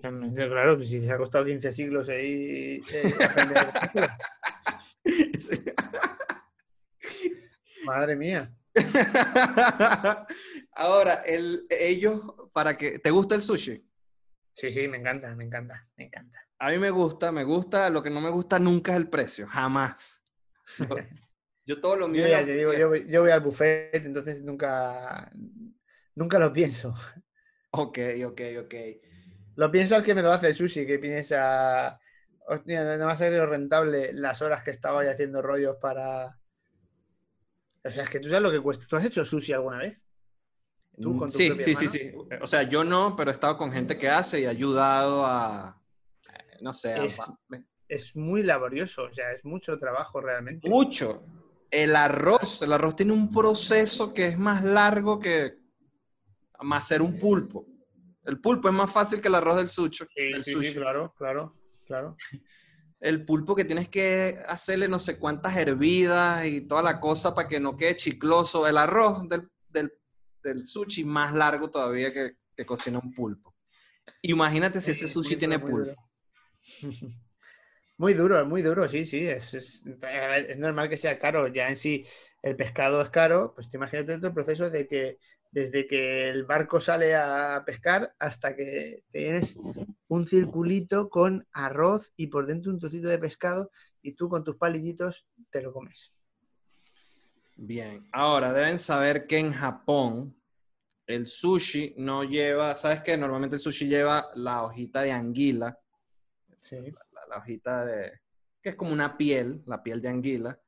Claro, 0.00 0.76
pues 0.76 0.88
si 0.88 1.02
se 1.02 1.12
ha 1.12 1.18
costado 1.18 1.44
15 1.44 1.72
siglos 1.72 2.08
ahí 2.08 2.80
eh. 2.90 3.14
Madre 7.84 8.16
mía. 8.16 8.50
Ahora, 10.72 11.22
el, 11.26 11.66
ellos, 11.68 12.22
para 12.52 12.76
que... 12.76 12.98
¿Te 12.98 13.10
gusta 13.10 13.34
el 13.34 13.42
sushi? 13.42 13.84
Sí, 14.54 14.72
sí, 14.72 14.88
me 14.88 14.98
encanta, 14.98 15.34
me 15.34 15.44
encanta, 15.44 15.88
me 15.96 16.04
encanta. 16.04 16.38
A 16.58 16.70
mí 16.70 16.78
me 16.78 16.90
gusta, 16.90 17.32
me 17.32 17.44
gusta. 17.44 17.90
Lo 17.90 18.02
que 18.02 18.10
no 18.10 18.20
me 18.20 18.30
gusta 18.30 18.58
nunca 18.58 18.92
es 18.92 18.98
el 18.98 19.08
precio, 19.08 19.46
jamás. 19.48 20.22
Yo, 20.78 20.86
yo 21.66 21.80
todo 21.80 21.96
lo 21.96 22.08
mío... 22.08 22.24
Digo, 22.44 22.72
yo 22.72 23.22
voy 23.22 23.30
al 23.30 23.40
buffet, 23.40 23.94
entonces 23.94 24.44
nunca, 24.44 25.30
nunca 26.14 26.38
lo 26.38 26.52
pienso. 26.52 26.94
Ok, 27.70 27.98
ok, 28.26 28.40
ok. 28.64 28.74
Lo 29.60 29.70
pienso 29.70 29.94
al 29.94 30.02
que 30.02 30.14
me 30.14 30.22
lo 30.22 30.32
hace 30.32 30.46
el 30.46 30.54
sushi, 30.54 30.86
que 30.86 30.98
piensa, 30.98 32.00
hostia, 32.46 32.96
no 32.96 33.04
va 33.04 33.12
a 33.12 33.16
ser 33.16 33.46
rentable 33.46 34.10
las 34.14 34.40
horas 34.40 34.62
que 34.62 34.70
estaba 34.70 35.02
ahí 35.02 35.08
haciendo 35.08 35.42
rollos 35.42 35.76
para... 35.76 36.38
O 37.84 37.90
sea, 37.90 38.04
es 38.04 38.08
que 38.08 38.20
tú 38.20 38.28
sabes 38.28 38.42
lo 38.42 38.50
que 38.50 38.60
cuesta. 38.60 38.86
¿Tú 38.88 38.96
has 38.96 39.04
hecho 39.04 39.22
sushi 39.22 39.52
alguna 39.52 39.76
vez? 39.80 40.02
Tú 40.98 41.14
con 41.18 41.30
tu 41.30 41.36
sí, 41.36 41.50
sí, 41.58 41.74
sí, 41.74 41.86
mano. 41.86 41.90
sí. 41.90 42.36
O 42.40 42.46
sea, 42.46 42.62
yo 42.62 42.84
no, 42.84 43.14
pero 43.14 43.30
he 43.30 43.34
estado 43.34 43.58
con 43.58 43.70
gente 43.70 43.98
que 43.98 44.08
hace 44.08 44.40
y 44.40 44.46
ha 44.46 44.50
ayudado 44.50 45.26
a, 45.26 45.78
no 46.62 46.72
sé, 46.72 46.94
Es- 47.04 47.20
a- 47.20 47.36
Es 47.86 48.16
muy 48.16 48.42
laborioso, 48.42 49.02
o 49.04 49.12
sea, 49.12 49.30
es 49.32 49.44
mucho 49.44 49.78
trabajo 49.78 50.22
realmente. 50.22 50.70
mucho. 50.70 51.22
El 51.70 51.94
arroz, 51.96 52.62
el 52.62 52.72
arroz 52.72 52.96
tiene 52.96 53.12
un 53.12 53.30
proceso 53.30 54.14
que 54.14 54.28
es 54.28 54.38
más 54.38 54.64
largo 54.64 55.20
que 55.20 55.58
hacer 56.58 57.02
un 57.02 57.18
pulpo. 57.18 57.66
El 58.24 58.40
pulpo 58.40 58.68
es 58.68 58.74
más 58.74 58.92
fácil 58.92 59.20
que 59.20 59.28
el 59.28 59.34
arroz 59.34 59.56
del 59.56 59.68
sushi. 59.68 60.04
Sí, 60.14 60.22
del 60.32 60.44
sí, 60.44 60.52
sushi. 60.52 60.68
sí, 60.68 60.74
claro, 60.74 61.14
claro, 61.16 61.54
claro. 61.86 62.16
El 63.00 63.24
pulpo 63.24 63.54
que 63.54 63.64
tienes 63.64 63.88
que 63.88 64.38
hacerle 64.46 64.86
no 64.88 64.98
sé 64.98 65.18
cuántas 65.18 65.56
hervidas 65.56 66.44
y 66.44 66.60
toda 66.62 66.82
la 66.82 67.00
cosa 67.00 67.34
para 67.34 67.48
que 67.48 67.58
no 67.58 67.76
quede 67.76 67.96
chicloso. 67.96 68.66
El 68.66 68.76
arroz 68.76 69.26
del, 69.28 69.50
del, 69.68 69.92
del 70.42 70.66
sushi 70.66 71.04
más 71.04 71.34
largo 71.34 71.70
todavía 71.70 72.12
que, 72.12 72.36
que 72.54 72.66
cocina 72.66 72.98
un 72.98 73.14
pulpo. 73.14 73.54
Imagínate 74.22 74.80
si 74.80 74.90
ese 74.90 75.08
sushi 75.08 75.36
tiene 75.36 75.58
pulpo. 75.58 75.94
Muy 78.00 78.14
duro, 78.14 78.46
muy 78.46 78.62
duro, 78.62 78.88
sí, 78.88 79.04
sí. 79.04 79.26
Es, 79.26 79.52
es 79.52 79.84
normal 80.56 80.88
que 80.88 80.96
sea 80.96 81.18
caro. 81.18 81.48
Ya 81.48 81.68
en 81.68 81.76
sí 81.76 82.02
el 82.40 82.56
pescado 82.56 83.02
es 83.02 83.10
caro, 83.10 83.52
pues 83.54 83.68
te 83.68 83.76
imagínate 83.76 84.16
todo 84.16 84.28
el 84.28 84.32
proceso 84.32 84.70
de 84.70 84.88
que 84.88 85.18
desde 85.50 85.86
que 85.86 86.30
el 86.30 86.46
barco 86.46 86.80
sale 86.80 87.14
a 87.14 87.62
pescar 87.66 88.14
hasta 88.18 88.56
que 88.56 89.02
tienes 89.12 89.58
un 90.08 90.26
circulito 90.26 91.10
con 91.10 91.46
arroz 91.52 92.14
y 92.16 92.28
por 92.28 92.46
dentro 92.46 92.72
un 92.72 92.78
trocito 92.78 93.06
de 93.08 93.18
pescado 93.18 93.70
y 94.00 94.12
tú 94.12 94.30
con 94.30 94.44
tus 94.44 94.56
palillitos 94.56 95.26
te 95.50 95.60
lo 95.60 95.70
comes. 95.70 96.14
Bien, 97.56 98.08
ahora 98.12 98.54
deben 98.54 98.78
saber 98.78 99.26
que 99.26 99.36
en 99.36 99.52
Japón 99.52 100.34
el 101.06 101.26
sushi 101.26 101.96
no 101.98 102.24
lleva, 102.24 102.74
¿sabes 102.74 103.02
qué? 103.02 103.18
Normalmente 103.18 103.56
el 103.56 103.60
sushi 103.60 103.88
lleva 103.88 104.30
la 104.36 104.62
hojita 104.62 105.02
de 105.02 105.12
anguila, 105.12 105.78
Sí. 106.60 106.76
La, 107.30 107.38
hojita 107.38 107.84
de, 107.84 108.20
que 108.62 108.70
es 108.70 108.74
como 108.76 108.92
una 108.92 109.16
piel, 109.16 109.62
la 109.66 109.82
piel 109.82 110.02
de 110.02 110.08
anguila. 110.08 110.60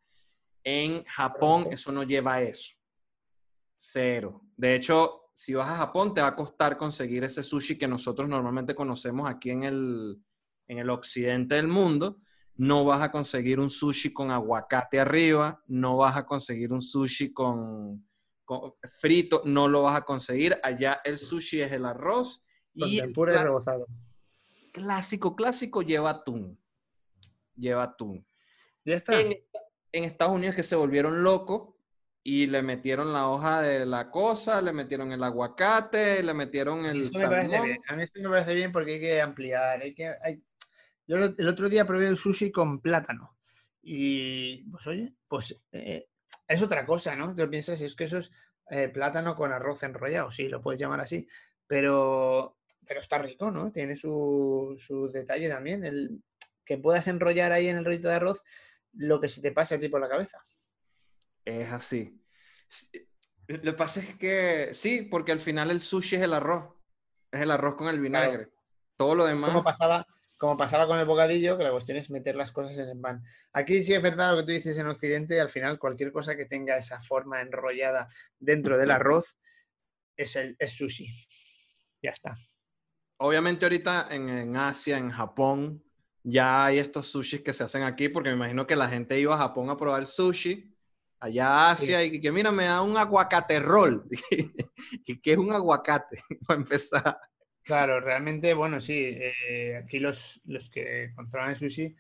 En 0.65 1.05
Japón 1.05 1.69
eso 1.71 1.93
no 1.93 2.03
lleva 2.05 2.41
eso. 2.41 2.71
Cero. 3.77 4.43
De 4.57 4.75
hecho, 4.75 5.23
si 5.35 5.55
vas 5.55 5.69
a 5.69 5.77
Japón 5.77 6.15
te 6.15 6.21
va 6.21 6.29
a 6.29 6.37
costar 6.37 6.77
conseguir 6.77 7.25
ese 7.25 7.43
sushi 7.43 7.77
que 7.77 7.89
nosotros 7.89 8.29
normalmente 8.29 8.75
conocemos 8.75 9.29
aquí 9.29 9.51
en 9.51 9.65
el, 9.65 10.23
en 10.69 10.79
el 10.79 10.89
occidente 10.91 11.57
del 11.57 11.69
mundo. 11.69 12.21
No 12.55 12.85
vas 12.85 13.03
a 13.03 13.11
conseguir 13.11 13.59
un 13.59 13.71
sushi 13.71 14.13
con 14.13 14.31
aguacate 14.31 15.01
arriba, 15.01 15.63
no 15.67 15.97
vas 15.97 16.17
a 16.17 16.27
conseguir 16.27 16.73
un 16.73 16.83
sushi 16.83 17.33
con, 17.33 18.07
con 18.45 18.75
frito, 19.01 19.43
no 19.47 19.69
lo 19.69 19.83
vas 19.83 19.97
a 19.97 20.03
conseguir. 20.03 20.59
Allá 20.63 21.01
el 21.03 21.19
sushi 21.19 21.63
es 21.63 21.73
el 21.73 21.87
arroz 21.87 22.45
y 22.75 23.01
el 23.01 23.13
pla- 23.13 23.43
rebozado. 23.43 23.87
Clásico, 24.73 25.37
clásico 25.37 25.83
lleva 25.83 26.11
atún. 26.11 26.59
Lleva 27.57 27.85
atún. 27.85 28.27
Ya 28.85 28.95
está. 28.97 29.21
En, 29.21 29.37
en 29.93 30.05
Estados 30.05 30.35
Unidos 30.35 30.57
que 30.57 30.63
se 30.63 30.75
volvieron 30.75 31.23
locos 31.23 31.75
y 32.25 32.47
le 32.47 32.63
metieron 32.63 33.13
la 33.13 33.29
hoja 33.29 33.61
de 33.63 33.85
la 33.85 34.11
cosa, 34.11 34.63
le 34.63 34.73
metieron 34.73 35.13
el 35.13 35.23
aguacate, 35.23 36.23
le 36.23 36.35
metieron 36.35 36.87
el 36.87 37.03
eso 37.03 37.19
me 37.19 37.29
parece 37.29 37.51
salmón. 37.51 37.67
bien. 37.69 37.81
A 37.89 37.97
mí 37.97 38.03
eso 38.05 38.13
me 38.17 38.29
parece 38.29 38.55
bien 38.55 38.73
porque 38.73 38.95
hay 38.95 39.01
que 39.01 39.21
ampliar. 39.21 39.83
Hay 39.83 39.95
que, 39.95 40.15
hay- 40.23 40.43
Yo 41.07 41.17
el 41.17 41.49
otro 41.49 41.69
día 41.69 41.85
probé 41.85 42.09
el 42.09 42.17
sushi 42.17 42.51
con 42.51 42.81
plátano. 42.81 43.37
Y, 43.83 44.63
pues 44.71 44.87
oye, 44.87 45.13
pues 45.27 45.61
eh, 45.73 46.07
es 46.47 46.63
otra 46.63 46.87
cosa, 46.87 47.17
¿no? 47.17 47.33
Lo 47.35 47.51
piensas, 47.51 47.81
es 47.81 47.97
que 47.97 48.05
eso 48.05 48.19
es 48.19 48.31
eh, 48.71 48.89
plátano 48.89 49.35
con 49.35 49.53
arroz 49.53 49.83
enrollado, 49.83 50.31
sí, 50.31 50.49
lo 50.49 50.63
puedes 50.63 50.81
llamar 50.81 51.01
así. 51.01 51.27
Pero, 51.67 52.59
pero 52.93 53.01
está 53.01 53.17
rico, 53.17 53.51
¿no? 53.51 53.73
Tiene 53.73 53.97
su, 53.97 54.79
su 54.79 55.11
detalle 55.11 55.49
también. 55.49 55.83
El, 55.83 56.23
que 56.63 56.77
puedas 56.77 57.09
enrollar 57.09 57.51
ahí 57.51 57.69
en 57.69 57.79
el 57.79 57.87
rollito 57.87 58.09
de 58.09 58.17
arroz 58.17 58.43
lo 58.93 59.19
que 59.19 59.29
se 59.29 59.41
te 59.41 59.51
pase 59.51 59.77
a 59.77 59.81
ti 59.81 59.89
por 59.89 59.99
la 59.99 60.11
cabeza. 60.11 60.39
Es 61.43 61.73
así. 61.73 62.23
Sí, 62.67 63.09
Lo 63.47 63.63
que 63.63 63.73
pasa 63.73 64.01
es 64.01 64.15
que 64.17 64.75
sí, 64.75 65.09
porque 65.11 65.33
al 65.33 65.39
final 65.39 65.71
el 65.71 65.81
sushi 65.81 66.17
es 66.17 66.23
el 66.23 66.35
arroz. 66.35 66.75
Es 67.31 67.41
el 67.41 67.51
arroz 67.51 67.77
con 67.77 67.89
el 67.89 67.99
vinagre. 67.99 68.51
Todo 68.99 69.15
lo 69.15 69.25
demás. 69.25 69.53
como 69.53 69.65
pasaba, 69.65 70.07
como 70.37 70.59
pasaba 70.59 70.87
con 70.87 70.99
el 70.99 71.07
bocadillo, 71.07 71.57
que 71.57 71.65
la 71.65 71.71
cuestión 71.71 71.97
es 71.97 72.11
meter 72.11 72.37
las 72.37 72.53
cosas 72.53 72.77
en 72.77 72.91
el 72.91 73.01
pan. 73.01 73.25
Aquí 73.55 73.83
sí 73.83 73.95
es 73.95 74.03
verdad 74.03 74.33
lo 74.33 74.41
que 74.41 74.43
tú 74.43 74.53
dices 74.53 74.77
en 74.77 74.89
Occidente, 74.89 75.41
al 75.41 75.49
final 75.49 75.79
cualquier 75.79 76.13
cosa 76.13 76.37
que 76.37 76.45
tenga 76.45 76.77
esa 76.77 77.01
forma 77.01 77.41
enrollada 77.41 78.11
dentro 78.39 78.77
del 78.77 78.91
arroz 78.91 79.39
es, 80.15 80.37
el, 80.37 80.57
es 80.59 80.73
sushi. 80.73 81.09
Ya 82.03 82.11
está. 82.11 82.37
Obviamente 83.23 83.65
ahorita 83.65 84.09
en, 84.11 84.29
en 84.29 84.57
Asia, 84.57 84.99
en 84.99 85.11
Japón, 85.11 85.81
ya 86.25 86.67
hay 86.67 86.79
estos 86.79 87.07
sushis 87.07 87.41
que 87.41 87.53
se 87.53 87.63
hacen 87.63 87.85
aquí, 87.85 88.09
porque 88.09 88.31
me 88.31 88.35
imagino 88.37 88.67
que 88.67 88.75
la 88.75 88.89
gente 88.89 89.19
iba 89.19 89.35
a 89.37 89.39
Japón 89.39 89.71
a 89.71 89.77
probar 89.77 90.05
sushi, 90.07 90.77
allá 91.21 91.49
a 91.49 91.71
Asia, 91.71 92.03
y 92.03 92.21
que 92.21 92.33
mira, 92.33 92.51
me 92.51 92.65
da 92.65 92.83
un 92.83 92.97
aguacate 92.97 93.61
roll. 93.61 94.05
¿Y 95.07 95.21
qué 95.21 95.33
es 95.33 95.39
un 95.39 95.53
aguacate? 95.53 96.17
Para 96.47 96.61
empezar. 96.61 97.17
Claro, 97.63 98.01
realmente, 98.01 98.55
bueno, 98.55 98.81
sí, 98.81 99.17
eh, 99.17 99.77
aquí 99.77 100.01
los, 100.01 100.41
los 100.47 100.69
que 100.69 101.13
controlan 101.15 101.51
el 101.51 101.57
sushi 101.57 101.95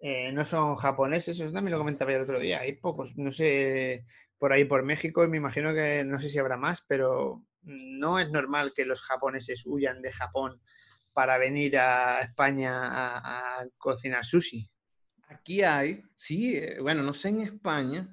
eh, 0.00 0.30
no 0.32 0.44
son 0.44 0.76
japoneses, 0.76 1.40
eso 1.40 1.50
también 1.50 1.72
lo 1.72 1.78
comentaba 1.78 2.12
el 2.12 2.22
otro 2.22 2.38
día, 2.38 2.60
hay 2.60 2.74
pocos, 2.74 3.16
no 3.16 3.30
sé, 3.30 4.04
por 4.36 4.52
ahí 4.52 4.66
por 4.66 4.82
México, 4.82 5.24
y 5.24 5.28
me 5.28 5.38
imagino 5.38 5.72
que 5.72 6.04
no 6.04 6.20
sé 6.20 6.28
si 6.28 6.38
habrá 6.38 6.58
más, 6.58 6.84
pero 6.86 7.42
no 7.62 8.18
es 8.18 8.30
normal 8.30 8.72
que 8.74 8.84
los 8.84 9.02
japoneses 9.02 9.64
huyan 9.66 10.02
de 10.02 10.12
Japón 10.12 10.60
para 11.12 11.38
venir 11.38 11.78
a 11.78 12.20
España 12.20 12.72
a, 12.84 13.66
cocinar 13.76 14.24
sushi. 14.24 14.70
Aquí 15.28 15.62
hay, 15.62 16.02
sí, 16.14 16.56
eh, 16.56 16.78
bueno, 16.80 17.02
no 17.02 17.12
sé 17.12 17.30
en 17.30 17.40
España, 17.40 18.08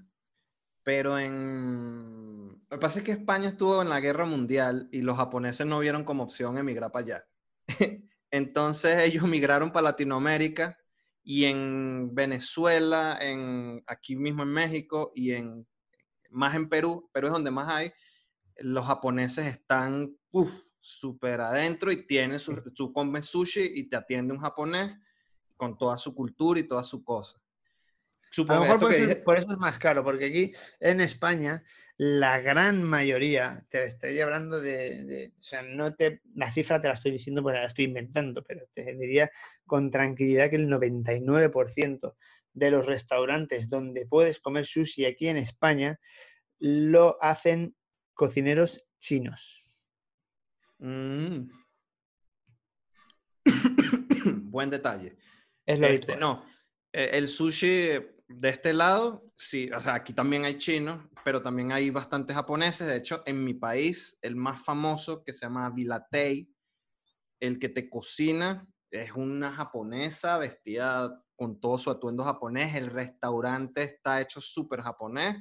pero 0.83 1.17
en... 1.17 2.63
Lo 2.69 2.77
que 2.77 2.81
pasa 2.81 2.99
es 2.99 3.05
que 3.05 3.11
España 3.11 3.49
estuvo 3.49 3.81
en 3.81 3.89
la 3.89 3.99
guerra 3.99 4.25
mundial 4.25 4.89
y 4.91 5.01
los 5.01 5.17
japoneses 5.17 5.65
no 5.65 5.79
vieron 5.79 6.03
como 6.03 6.23
opción 6.23 6.57
emigrar 6.57 6.91
para 6.91 7.05
allá. 7.05 7.25
Entonces 8.31 8.99
ellos 8.99 9.23
migraron 9.23 9.71
para 9.71 9.85
Latinoamérica 9.85 10.77
y 11.23 11.45
en 11.45 12.13
Venezuela, 12.13 13.17
en, 13.21 13.83
aquí 13.87 14.15
mismo 14.15 14.43
en 14.43 14.49
México 14.49 15.11
y 15.15 15.31
en, 15.31 15.67
más 16.29 16.53
en 16.55 16.69
Perú, 16.69 17.09
Perú 17.13 17.27
es 17.27 17.33
donde 17.33 17.51
más 17.51 17.67
hay, 17.67 17.91
los 18.57 18.85
japoneses 18.85 19.45
están 19.47 20.15
súper 20.79 21.41
adentro 21.41 21.91
y 21.91 22.05
tienen 22.05 22.39
su, 22.39 22.55
tú 22.73 22.93
comes 22.93 23.25
sushi 23.25 23.61
y 23.75 23.89
te 23.89 23.95
atiende 23.97 24.33
un 24.33 24.39
japonés 24.39 24.97
con 25.57 25.77
toda 25.77 25.97
su 25.97 26.13
cultura 26.13 26.59
y 26.59 26.67
toda 26.67 26.83
su 26.83 27.03
cosa. 27.03 27.39
A 28.43 28.55
lo 28.55 28.61
mejor 28.61 28.75
esto 28.75 28.85
por 28.85 28.89
que 28.91 28.97
eso, 28.97 29.07
dije- 29.13 29.23
por 29.23 29.37
eso 29.37 29.51
es 29.53 29.57
más 29.57 29.79
caro, 29.79 30.03
porque 30.03 30.25
aquí 30.25 30.51
en 30.81 30.99
España 31.01 31.63
la 31.97 32.41
gran 32.41 32.83
mayoría, 32.83 33.65
te 33.69 33.85
estoy 33.85 34.19
hablando 34.19 34.59
de, 34.59 35.05
de- 35.05 35.33
o 35.39 35.41
sea, 35.41 35.61
no 35.61 35.95
te, 35.95 36.21
la 36.35 36.51
cifra 36.51 36.81
te 36.81 36.89
la 36.89 36.95
estoy 36.95 37.11
diciendo 37.13 37.41
porque 37.41 37.59
la 37.59 37.65
estoy 37.67 37.85
inventando, 37.85 38.43
pero 38.43 38.67
te 38.73 38.93
diría 38.95 39.31
con 39.65 39.89
tranquilidad 39.89 40.49
que 40.49 40.57
el 40.57 40.67
99% 40.67 42.15
de 42.53 42.71
los 42.71 42.85
restaurantes 42.85 43.69
donde 43.69 44.05
puedes 44.05 44.39
comer 44.39 44.65
sushi 44.65 45.05
aquí 45.05 45.27
en 45.29 45.37
España 45.37 45.99
lo 46.59 47.17
hacen 47.21 47.75
cocineros 48.15 48.83
chinos. 48.99 49.85
Mm. 50.79 51.49
Buen 54.49 54.69
detalle. 54.69 55.15
Es 55.65 55.79
lo 55.79 55.87
Este, 55.87 56.15
no, 56.15 56.45
eh, 56.91 57.11
el 57.13 57.27
sushi 57.27 58.15
de 58.27 58.49
este 58.49 58.73
lado, 58.73 59.31
sí, 59.37 59.69
o 59.71 59.79
sea, 59.79 59.95
aquí 59.95 60.13
también 60.13 60.45
hay 60.45 60.57
chinos, 60.57 61.07
pero 61.23 61.41
también 61.41 61.71
hay 61.71 61.89
bastantes 61.89 62.35
japoneses. 62.35 62.87
De 62.87 62.97
hecho, 62.97 63.21
en 63.25 63.43
mi 63.43 63.53
país, 63.53 64.17
el 64.21 64.35
más 64.35 64.63
famoso 64.63 65.23
que 65.23 65.33
se 65.33 65.45
llama 65.45 65.69
Vilatei, 65.69 66.49
el 67.39 67.59
que 67.59 67.69
te 67.69 67.89
cocina 67.89 68.67
es 68.89 69.11
una 69.11 69.51
japonesa 69.51 70.37
vestida 70.37 71.21
con 71.35 71.59
todo 71.59 71.77
su 71.77 71.91
atuendo 71.91 72.23
japonés. 72.23 72.75
El 72.75 72.87
restaurante 72.87 73.83
está 73.83 74.21
hecho 74.21 74.39
súper 74.39 74.81
japonés 74.81 75.35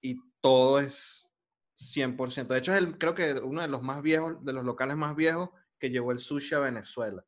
y 0.00 0.16
todo 0.40 0.80
es 0.80 1.29
100%. 1.80 2.48
De 2.48 2.58
hecho, 2.58 2.72
es 2.74 2.78
el, 2.78 2.98
creo 2.98 3.14
que 3.14 3.32
uno 3.34 3.62
de 3.62 3.68
los 3.68 3.82
más 3.82 4.02
viejos, 4.02 4.44
de 4.44 4.52
los 4.52 4.64
locales 4.64 4.96
más 4.96 5.16
viejos 5.16 5.48
que 5.78 5.90
llevó 5.90 6.12
el 6.12 6.18
sushi 6.18 6.54
a 6.54 6.60
Venezuela. 6.60 7.24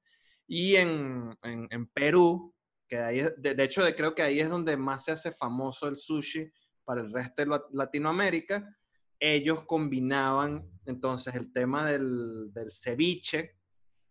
Y 0.47 0.76
en, 0.76 1.35
en, 1.42 1.87
Perú, 1.88 2.54
que 2.87 2.99
ahí, 2.99 3.21
de, 3.38 3.54
de 3.54 3.62
hecho 3.64 3.82
de- 3.82 3.94
creo 3.94 4.14
que 4.14 4.23
ahí 4.23 4.40
es 4.40 4.50
donde 4.50 4.76
más 4.76 5.04
se 5.04 5.12
hace 5.12 5.32
famoso 5.32 5.88
el 5.88 5.97
sushi 5.97 6.50
para 6.85 7.00
el 7.00 7.11
resto 7.12 7.42
de 7.42 7.47
la- 7.47 7.64
Latinoamérica, 7.73 8.76
ellos 9.18 9.64
combinaban 9.66 10.68
entonces 10.85 11.35
el 11.35 11.52
tema 11.52 11.87
del, 11.90 12.52
del 12.52 12.71
ceviche 12.71 13.56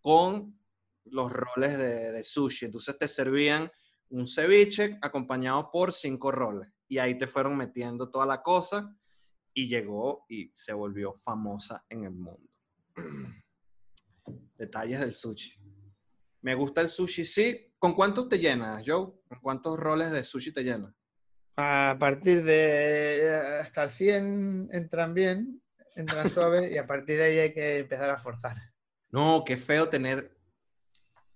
con 0.02 0.58
los 1.06 1.32
roles 1.32 1.78
de, 1.78 2.12
de 2.14 2.24
sushi. 2.24 2.66
Entonces 2.66 2.98
te 2.98 3.08
servían 3.08 3.70
un 4.10 4.26
ceviche 4.26 4.98
acompañado 5.02 5.70
por 5.70 5.92
cinco 5.94 6.32
roles 6.32 6.70
y 6.88 6.98
ahí 6.98 7.18
te 7.18 7.28
fueron 7.28 7.56
metiendo 7.58 8.10
toda 8.10 8.26
la 8.26 8.42
cosa 8.42 8.98
y 9.54 9.68
llegó 9.68 10.26
y 10.30 10.52
se 10.54 10.74
volvió 10.74 11.14
famosa 11.14 11.86
en 11.90 12.06
el 12.06 12.12
mundo. 12.12 12.50
Detalles 14.58 15.00
del 15.00 15.14
sushi. 15.14 15.60
Me 16.42 16.56
gusta 16.56 16.82
el 16.82 16.90
sushi, 16.90 17.26
sí. 17.26 17.74
¿Con 17.78 17.94
cuántos 17.94 18.30
te 18.30 18.40
llenas, 18.40 18.84
Joe? 18.86 19.12
¿Con 19.28 19.40
cuántos 19.42 19.80
roles 19.80 20.12
de 20.12 20.24
sushi 20.24 20.52
te 20.52 20.64
llenas? 20.64 20.94
A 21.58 21.96
partir 22.00 22.44
de 22.44 23.60
hasta 23.62 23.84
el 23.84 23.90
100 23.90 24.70
entran 24.72 25.14
bien, 25.14 25.62
entran 25.96 26.30
suave 26.30 26.72
y 26.72 26.78
a 26.78 26.88
partir 26.88 27.18
de 27.18 27.24
ahí 27.24 27.40
hay 27.40 27.54
que 27.54 27.80
empezar 27.80 28.10
a 28.10 28.18
forzar. 28.18 28.58
No, 29.10 29.44
qué 29.46 29.58
feo 29.58 29.90
tener. 29.90 30.38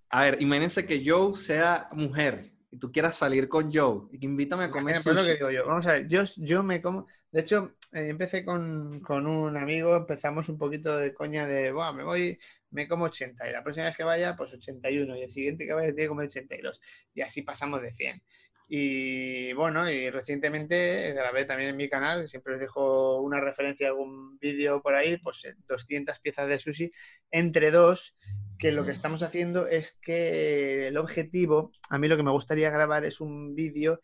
A 0.10 0.22
ver, 0.22 0.42
imagínense 0.42 0.86
que 0.86 1.04
Joe 1.06 1.34
sea 1.34 1.90
mujer 1.92 2.55
y 2.76 2.80
tú 2.80 2.92
quieras 2.92 3.16
salir 3.18 3.48
con 3.50 3.72
Joe 3.74 4.08
y 4.12 4.20
que 4.20 4.26
invítame 4.26 4.66
a 4.66 4.72
comer 4.72 4.96
Ejemplo, 4.96 5.12
es 5.14 5.18
lo 5.18 5.24
sushi. 5.24 5.26
que 5.26 5.34
digo 5.34 5.50
yo. 5.52 5.66
Vamos 5.68 5.88
a 5.88 5.94
ver, 5.94 6.08
yo, 6.08 6.22
yo 6.38 6.64
me 6.64 6.82
como. 6.82 7.08
De 7.32 7.42
hecho, 7.42 7.76
eh, 7.94 8.08
empecé 8.10 8.44
con, 8.46 9.00
con 9.02 9.28
un 9.28 9.58
amigo, 9.58 9.96
empezamos 9.96 10.50
un 10.50 10.58
poquito 10.58 10.98
de 10.98 11.14
coña 11.14 11.48
de, 11.48 11.72
"Buah, 11.72 11.94
me 11.94 12.04
voy, 12.04 12.38
me 12.72 12.88
como 12.88 13.06
80 13.06 13.48
y 13.50 13.54
la 13.54 13.64
próxima 13.64 13.86
vez 13.88 13.98
que 13.98 14.04
vaya, 14.04 14.36
pues 14.36 14.54
81 14.54 15.16
y 15.18 15.22
el 15.24 15.32
siguiente 15.32 15.66
que 15.66 15.74
vaya 15.74 15.88
tiene 15.90 16.04
que 16.04 16.08
comer 16.10 16.26
82 16.28 16.82
y 17.14 17.22
así 17.22 17.42
pasamos 17.44 17.82
de 17.82 17.94
100. 17.94 18.22
Y 18.68 19.54
bueno, 19.54 19.90
y 19.92 20.10
recientemente 20.10 21.14
grabé 21.14 21.46
también 21.46 21.70
en 21.70 21.78
mi 21.78 21.88
canal, 21.90 22.28
siempre 22.28 22.56
os 22.56 22.60
dejo 22.60 23.22
una 23.22 23.40
referencia 23.40 23.88
a 23.88 23.90
algún 23.92 24.40
vídeo 24.40 24.82
por 24.82 24.96
ahí, 24.96 25.18
pues 25.18 25.46
eh, 25.46 25.56
200 25.68 26.20
piezas 26.20 26.48
de 26.48 26.58
sushi 26.60 26.92
entre 27.32 27.70
dos, 27.72 28.18
que 28.58 28.72
lo 28.72 28.86
que 28.86 28.92
estamos 28.92 29.24
haciendo 29.24 29.68
es 29.68 29.98
que 30.02 30.88
el 30.88 30.98
objetivo, 30.98 31.72
a 31.90 31.98
mí 31.98 32.08
lo 32.08 32.18
que 32.18 32.24
me 32.24 32.32
gustaría 32.32 32.70
grabar 32.70 33.06
es 33.06 33.22
un 33.22 33.56
vídeo 33.56 34.00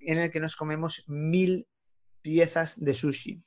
en 0.00 0.18
el 0.18 0.30
que 0.30 0.40
nos 0.40 0.56
comemos 0.56 1.04
mil 1.08 1.66
piezas 2.22 2.82
de 2.82 2.94
sushi. 2.94 3.42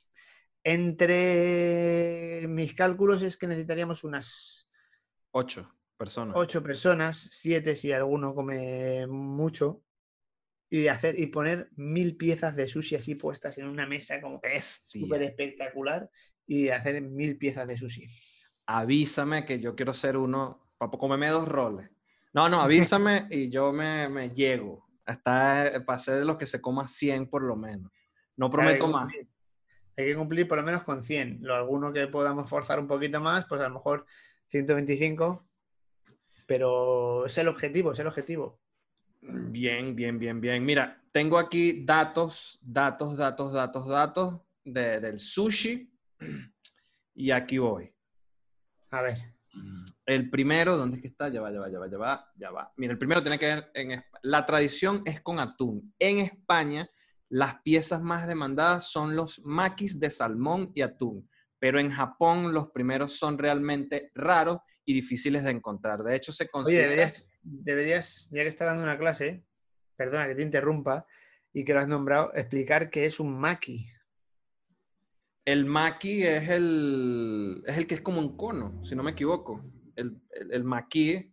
Entre 0.64 2.46
mis 2.48 2.74
cálculos 2.74 3.22
es 3.22 3.36
que 3.36 3.46
necesitaríamos 3.46 4.04
unas 4.04 4.68
Ocho 5.32 5.74
personas. 5.96 6.36
ocho 6.36 6.62
personas, 6.62 7.16
siete 7.16 7.74
si 7.74 7.92
alguno 7.92 8.34
come 8.34 9.06
mucho, 9.06 9.82
y 10.70 10.88
hacer 10.88 11.18
y 11.18 11.26
poner 11.26 11.68
mil 11.76 12.16
piezas 12.16 12.56
de 12.56 12.66
sushi 12.66 12.96
así 12.96 13.14
puestas 13.14 13.58
en 13.58 13.66
una 13.66 13.86
mesa 13.86 14.20
como 14.20 14.40
Bestia. 14.40 15.02
súper 15.02 15.22
espectacular 15.22 16.08
y 16.46 16.68
hacer 16.70 17.02
mil 17.02 17.36
piezas 17.36 17.68
de 17.68 17.76
sushi. 17.76 18.06
Avísame 18.66 19.44
que 19.44 19.60
yo 19.60 19.74
quiero 19.74 19.92
ser 19.92 20.16
uno 20.16 20.72
para 20.78 20.92
comerme 20.92 21.28
dos 21.28 21.48
roles. 21.48 21.90
No, 22.32 22.48
no, 22.48 22.60
avísame 22.60 23.26
y 23.30 23.50
yo 23.50 23.72
me, 23.72 24.08
me 24.08 24.30
llego. 24.30 24.86
Hasta 25.04 25.84
pasé 25.84 26.12
de 26.14 26.24
los 26.24 26.36
que 26.36 26.46
se 26.46 26.60
coma 26.60 26.86
100 26.86 27.28
por 27.28 27.42
lo 27.42 27.56
menos. 27.56 27.90
No 28.36 28.48
prometo 28.48 28.88
más. 28.88 29.12
Hay 29.96 30.06
que 30.06 30.16
cumplir 30.16 30.48
por 30.48 30.56
lo 30.58 30.64
menos 30.64 30.84
con 30.84 31.02
100. 31.02 31.38
Lo 31.42 31.54
alguno 31.54 31.92
que 31.92 32.06
podamos 32.06 32.48
forzar 32.48 32.78
un 32.80 32.86
poquito 32.86 33.20
más, 33.20 33.44
pues 33.46 33.60
a 33.60 33.68
lo 33.68 33.74
mejor 33.74 34.06
125. 34.48 35.46
Pero 36.46 37.26
es 37.26 37.36
el 37.38 37.48
objetivo, 37.48 37.92
es 37.92 37.98
el 37.98 38.06
objetivo. 38.06 38.60
Bien, 39.20 39.94
bien, 39.94 40.18
bien, 40.18 40.40
bien. 40.40 40.64
Mira, 40.64 41.02
tengo 41.12 41.38
aquí 41.38 41.84
datos, 41.84 42.58
datos, 42.62 43.16
datos, 43.16 43.52
datos, 43.52 43.88
datos 43.88 44.40
de- 44.64 45.00
del 45.00 45.18
sushi. 45.18 45.92
Y 47.14 47.30
aquí 47.30 47.58
voy. 47.58 47.91
A 48.92 49.02
ver. 49.02 49.18
El 50.06 50.30
primero, 50.30 50.76
¿dónde 50.76 50.96
es 50.96 51.02
que 51.02 51.08
está? 51.08 51.28
Ya 51.28 51.40
va, 51.40 51.52
ya 51.52 51.60
va, 51.60 51.70
ya 51.70 51.78
va, 51.78 51.90
ya 51.90 51.98
va, 51.98 52.32
ya 52.36 52.50
va. 52.50 52.72
Mira, 52.76 52.92
el 52.92 52.98
primero 52.98 53.22
tiene 53.22 53.38
que 53.38 53.46
ver 53.46 53.70
en 53.74 54.02
la 54.22 54.44
tradición 54.46 55.02
es 55.04 55.20
con 55.20 55.40
atún. 55.40 55.94
En 55.98 56.18
España, 56.18 56.88
las 57.28 57.60
piezas 57.62 58.02
más 58.02 58.26
demandadas 58.26 58.90
son 58.90 59.16
los 59.16 59.40
maquis 59.44 59.98
de 59.98 60.10
salmón 60.10 60.72
y 60.74 60.82
atún, 60.82 61.28
pero 61.58 61.80
en 61.80 61.90
Japón 61.90 62.52
los 62.52 62.70
primeros 62.70 63.18
son 63.18 63.38
realmente 63.38 64.10
raros 64.14 64.58
y 64.84 64.92
difíciles 64.92 65.44
de 65.44 65.50
encontrar. 65.50 66.02
De 66.02 66.14
hecho, 66.14 66.32
se 66.32 66.44
Oye, 66.44 66.50
considera 66.50 66.88
deberías, 66.90 67.26
deberías, 67.42 68.28
ya 68.30 68.42
que 68.42 68.48
estás 68.48 68.66
dando 68.66 68.82
una 68.82 68.98
clase, 68.98 69.44
perdona 69.96 70.26
que 70.26 70.34
te 70.34 70.42
interrumpa 70.42 71.06
y 71.52 71.64
que 71.64 71.72
lo 71.72 71.80
has 71.80 71.88
nombrado, 71.88 72.32
explicar 72.34 72.90
qué 72.90 73.06
es 73.06 73.20
un 73.20 73.38
maki. 73.38 73.90
El 75.44 75.64
maki 75.64 76.22
es 76.22 76.48
el, 76.48 77.62
es 77.66 77.76
el 77.78 77.86
que 77.86 77.96
es 77.96 78.00
como 78.00 78.20
un 78.20 78.36
cono, 78.36 78.82
si 78.84 78.94
no 78.94 79.02
me 79.02 79.10
equivoco. 79.12 79.64
El, 79.96 80.20
el, 80.30 80.52
el 80.52 80.64
maki 80.64 81.32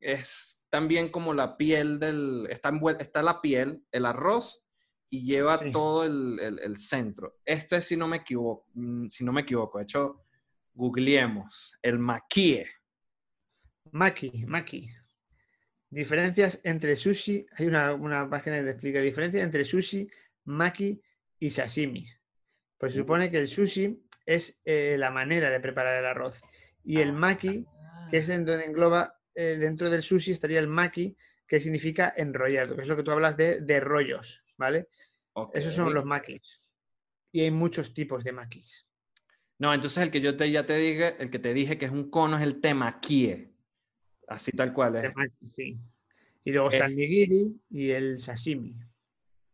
es 0.00 0.64
también 0.70 1.10
como 1.10 1.34
la 1.34 1.56
piel 1.56 1.98
del, 1.98 2.46
está, 2.50 2.72
está 2.98 3.22
la 3.22 3.40
piel, 3.42 3.84
el 3.92 4.06
arroz 4.06 4.62
y 5.10 5.24
lleva 5.24 5.58
Sí. 5.58 5.72
todo 5.72 6.04
el, 6.04 6.38
el- 6.40 6.58
el 6.60 6.76
centro. 6.76 7.38
Este 7.44 7.76
es 7.76 7.84
si 7.86 7.96
no 7.96 8.08
me 8.08 8.18
equivoco, 8.18 8.66
mm, 8.74 9.08
si 9.08 9.24
no 9.24 9.32
me 9.32 9.42
equivoco. 9.42 9.78
De 9.78 9.84
hecho, 9.84 10.24
googleemos 10.72 11.76
el 11.82 11.98
maquie. 11.98 12.66
Maki, 13.92 14.44
maki. 14.46 14.88
Diferencias 15.90 16.60
entre 16.64 16.94
sushi. 16.96 17.46
Hay 17.56 17.66
una, 17.66 17.92
una 17.94 18.30
página 18.30 18.58
que 18.58 18.62
te 18.64 18.70
explica 18.70 19.00
diferencias 19.00 19.42
entre 19.42 19.64
sushi, 19.64 20.08
maki 20.44 21.00
y 21.40 21.50
sashimi. 21.50 22.06
Pues 22.80 22.92
se 22.94 23.00
supone 23.00 23.30
que 23.30 23.36
el 23.36 23.46
sushi 23.46 24.02
es 24.24 24.58
eh, 24.64 24.96
la 24.98 25.10
manera 25.10 25.50
de 25.50 25.60
preparar 25.60 25.98
el 25.98 26.06
arroz. 26.06 26.40
Y 26.82 26.98
el 26.98 27.12
maki, 27.12 27.66
que 28.10 28.16
es 28.16 28.26
dentro 28.26 28.56
de 28.56 28.64
engloba, 28.64 29.20
eh, 29.34 29.58
dentro 29.60 29.90
del 29.90 30.02
sushi 30.02 30.30
estaría 30.30 30.58
el 30.58 30.66
maki, 30.66 31.14
que 31.46 31.60
significa 31.60 32.14
enrollado, 32.16 32.74
que 32.74 32.80
es 32.82 32.88
lo 32.88 32.96
que 32.96 33.02
tú 33.02 33.10
hablas 33.10 33.36
de, 33.36 33.60
de 33.60 33.80
rollos, 33.80 34.42
¿vale? 34.56 34.88
Esos 35.52 35.74
son 35.74 35.92
los 35.92 36.04
makis. 36.06 36.70
Y 37.32 37.40
hay 37.42 37.50
muchos 37.50 37.92
tipos 37.92 38.24
de 38.24 38.32
makis. 38.32 38.86
No, 39.58 39.74
entonces 39.74 40.02
el 40.02 40.10
que 40.10 40.20
yo 40.22 40.36
te, 40.36 40.50
ya 40.50 40.64
te 40.64 40.74
dije, 40.76 41.16
el 41.22 41.28
que 41.28 41.38
te 41.38 41.52
dije 41.52 41.76
que 41.76 41.84
es 41.84 41.92
un 41.92 42.08
cono 42.08 42.38
es 42.38 42.42
el 42.42 42.60
temaquie. 42.62 43.50
Así 44.26 44.52
tal 44.52 44.72
cual 44.72 44.96
es. 44.96 45.02
De 45.02 45.12
maki, 45.12 45.50
sí. 45.54 45.78
Y 46.44 46.52
luego 46.52 46.70
está 46.70 46.86
Eh. 46.86 46.88
el 46.88 46.96
nigiri 46.96 47.60
y 47.68 47.90
el 47.90 48.20
sashimi. 48.20 48.74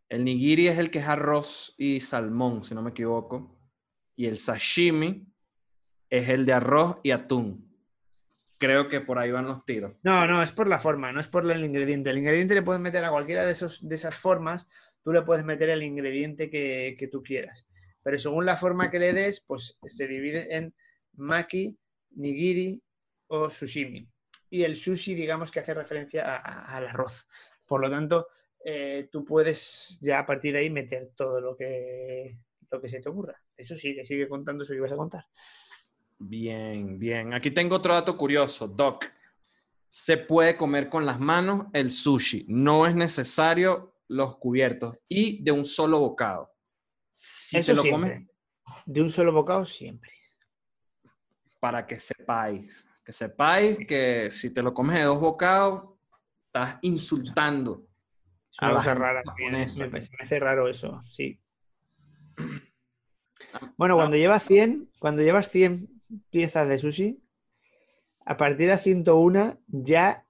El 0.08 0.24
nigiri 0.24 0.68
es 0.68 0.78
el 0.78 0.90
que 0.90 1.00
es 1.00 1.06
arroz 1.06 1.74
y 1.76 2.00
salmón, 2.00 2.64
si 2.64 2.74
no 2.74 2.82
me 2.82 2.90
equivoco. 2.90 3.58
Y 4.14 4.26
el 4.26 4.38
sashimi 4.38 5.26
es 6.08 6.28
el 6.28 6.46
de 6.46 6.52
arroz 6.52 6.98
y 7.02 7.10
atún. 7.10 7.66
Creo 8.58 8.88
que 8.88 9.00
por 9.00 9.18
ahí 9.18 9.30
van 9.30 9.46
los 9.46 9.64
tiros. 9.64 9.94
No, 10.02 10.26
no, 10.26 10.42
es 10.42 10.52
por 10.52 10.66
la 10.66 10.78
forma, 10.78 11.12
no 11.12 11.20
es 11.20 11.28
por 11.28 11.50
el 11.50 11.64
ingrediente. 11.64 12.10
El 12.10 12.18
ingrediente 12.18 12.54
le 12.54 12.62
puedes 12.62 12.80
meter 12.80 13.04
a 13.04 13.10
cualquiera 13.10 13.44
de, 13.44 13.52
esos, 13.52 13.86
de 13.86 13.94
esas 13.94 14.14
formas, 14.14 14.68
tú 15.02 15.12
le 15.12 15.22
puedes 15.22 15.44
meter 15.44 15.68
el 15.70 15.82
ingrediente 15.82 16.48
que, 16.48 16.96
que 16.98 17.08
tú 17.08 17.22
quieras. 17.22 17.68
Pero 18.02 18.18
según 18.18 18.46
la 18.46 18.56
forma 18.56 18.90
que 18.90 18.98
le 18.98 19.12
des, 19.12 19.40
pues 19.40 19.78
se 19.84 20.06
divide 20.06 20.56
en 20.56 20.72
maki, 21.14 21.76
nigiri 22.12 22.82
o 23.26 23.50
sushimi. 23.50 24.08
Y 24.48 24.62
el 24.62 24.76
sushi, 24.76 25.14
digamos 25.14 25.50
que 25.50 25.60
hace 25.60 25.74
referencia 25.74 26.36
al 26.36 26.86
arroz. 26.86 27.26
Por 27.66 27.80
lo 27.80 27.90
tanto, 27.90 28.28
eh, 28.64 29.08
tú 29.10 29.24
puedes 29.24 29.98
ya 30.00 30.20
a 30.20 30.26
partir 30.26 30.52
de 30.54 30.60
ahí 30.60 30.70
meter 30.70 31.12
todo 31.16 31.40
lo 31.40 31.56
que, 31.56 32.38
lo 32.70 32.80
que 32.80 32.88
se 32.88 33.00
te 33.00 33.08
ocurra. 33.08 33.34
De 33.56 33.62
hecho, 33.64 33.76
sigue, 33.76 34.04
sigue 34.04 34.28
contando 34.28 34.64
eso 34.64 34.72
que 34.72 34.78
ibas 34.78 34.92
a 34.92 34.96
contar. 34.96 35.24
Bien, 36.18 36.98
bien. 36.98 37.34
Aquí 37.34 37.50
tengo 37.50 37.76
otro 37.76 37.94
dato 37.94 38.16
curioso, 38.16 38.66
Doc. 38.68 39.04
Se 39.88 40.16
puede 40.16 40.56
comer 40.56 40.88
con 40.88 41.06
las 41.06 41.20
manos 41.20 41.66
el 41.72 41.90
sushi. 41.90 42.44
No 42.48 42.86
es 42.86 42.94
necesario 42.94 43.94
los 44.08 44.36
cubiertos 44.38 44.98
y 45.08 45.42
de 45.42 45.52
un 45.52 45.64
solo 45.64 46.00
bocado. 46.00 46.50
Si 47.10 47.58
Eso 47.58 47.72
te 47.72 47.76
lo 47.76 47.82
siempre. 47.82 48.26
comes, 48.64 48.82
De 48.86 49.00
un 49.00 49.08
solo 49.08 49.32
bocado, 49.32 49.64
siempre. 49.64 50.10
para 51.60 51.86
que 51.86 51.98
sepáis, 51.98 52.86
que 53.04 53.12
sepáis 53.12 53.78
que 53.86 54.30
si 54.30 54.52
te 54.52 54.62
lo 54.62 54.72
comes 54.74 54.96
de 54.98 55.04
dos 55.04 55.18
bocados, 55.20 55.94
estás 56.46 56.78
insultando. 56.82 57.86
Es 58.56 58.62
A 58.62 58.66
una 58.66 58.74
cosa 58.76 58.94
rara. 58.94 59.22
japonesa. 59.24 59.84
Me 59.84 59.90
parece, 59.90 60.10
me 60.18 60.24
hace 60.24 60.38
raro 60.38 60.68
eso, 60.68 61.00
sí. 61.02 61.38
Bueno, 63.76 63.96
cuando 63.96 64.16
llevas 64.16 64.42
100, 64.44 64.90
cuando 64.98 65.22
llevas 65.22 65.50
100 65.50 65.88
piezas 66.30 66.68
de 66.68 66.78
sushi, 66.78 67.22
a 68.24 68.36
partir 68.36 68.68
de 68.70 68.78
101 68.78 69.58
ya 69.68 70.26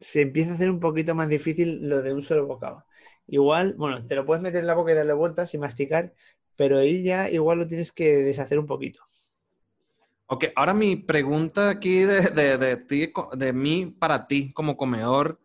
se 0.00 0.22
empieza 0.22 0.52
a 0.52 0.54
hacer 0.54 0.70
un 0.70 0.80
poquito 0.80 1.14
más 1.14 1.28
difícil 1.28 1.88
lo 1.88 2.02
de 2.02 2.12
un 2.14 2.22
solo 2.22 2.46
bocado. 2.46 2.84
Igual, 3.26 3.74
bueno, 3.76 4.06
te 4.06 4.14
lo 4.14 4.24
puedes 4.24 4.42
meter 4.42 4.60
en 4.60 4.66
la 4.66 4.74
boca 4.74 4.92
y 4.92 4.94
darle 4.94 5.12
vueltas 5.12 5.52
y 5.54 5.58
masticar, 5.58 6.14
pero 6.56 6.78
ahí 6.78 7.02
ya 7.02 7.28
igual 7.30 7.58
lo 7.58 7.66
tienes 7.66 7.92
que 7.92 8.16
deshacer 8.18 8.58
un 8.58 8.66
poquito. 8.66 9.00
Ok, 10.26 10.44
ahora 10.56 10.74
mi 10.74 10.96
pregunta 10.96 11.70
aquí 11.70 12.00
de, 12.00 12.20
de, 12.20 12.58
de 12.58 12.76
ti, 12.76 13.12
de 13.36 13.52
mí 13.52 13.86
para 13.86 14.26
ti 14.26 14.52
como 14.52 14.76
comedor, 14.76 15.40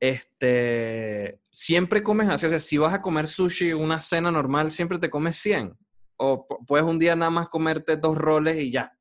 este, 0.00 1.40
¿siempre 1.50 2.02
comes 2.02 2.28
así? 2.28 2.46
O 2.46 2.50
sea, 2.50 2.60
si 2.60 2.78
vas 2.78 2.94
a 2.94 3.02
comer 3.02 3.28
sushi, 3.28 3.72
una 3.72 4.00
cena 4.00 4.30
normal, 4.30 4.70
¿siempre 4.70 4.98
te 4.98 5.10
comes 5.10 5.36
100? 5.36 5.76
¿O 6.16 6.46
pu- 6.48 6.66
puedes 6.66 6.86
un 6.86 6.98
día 6.98 7.16
nada 7.16 7.30
más 7.30 7.48
comerte 7.48 7.96
dos 7.96 8.16
roles 8.16 8.58
y 8.58 8.70
ya? 8.70 8.96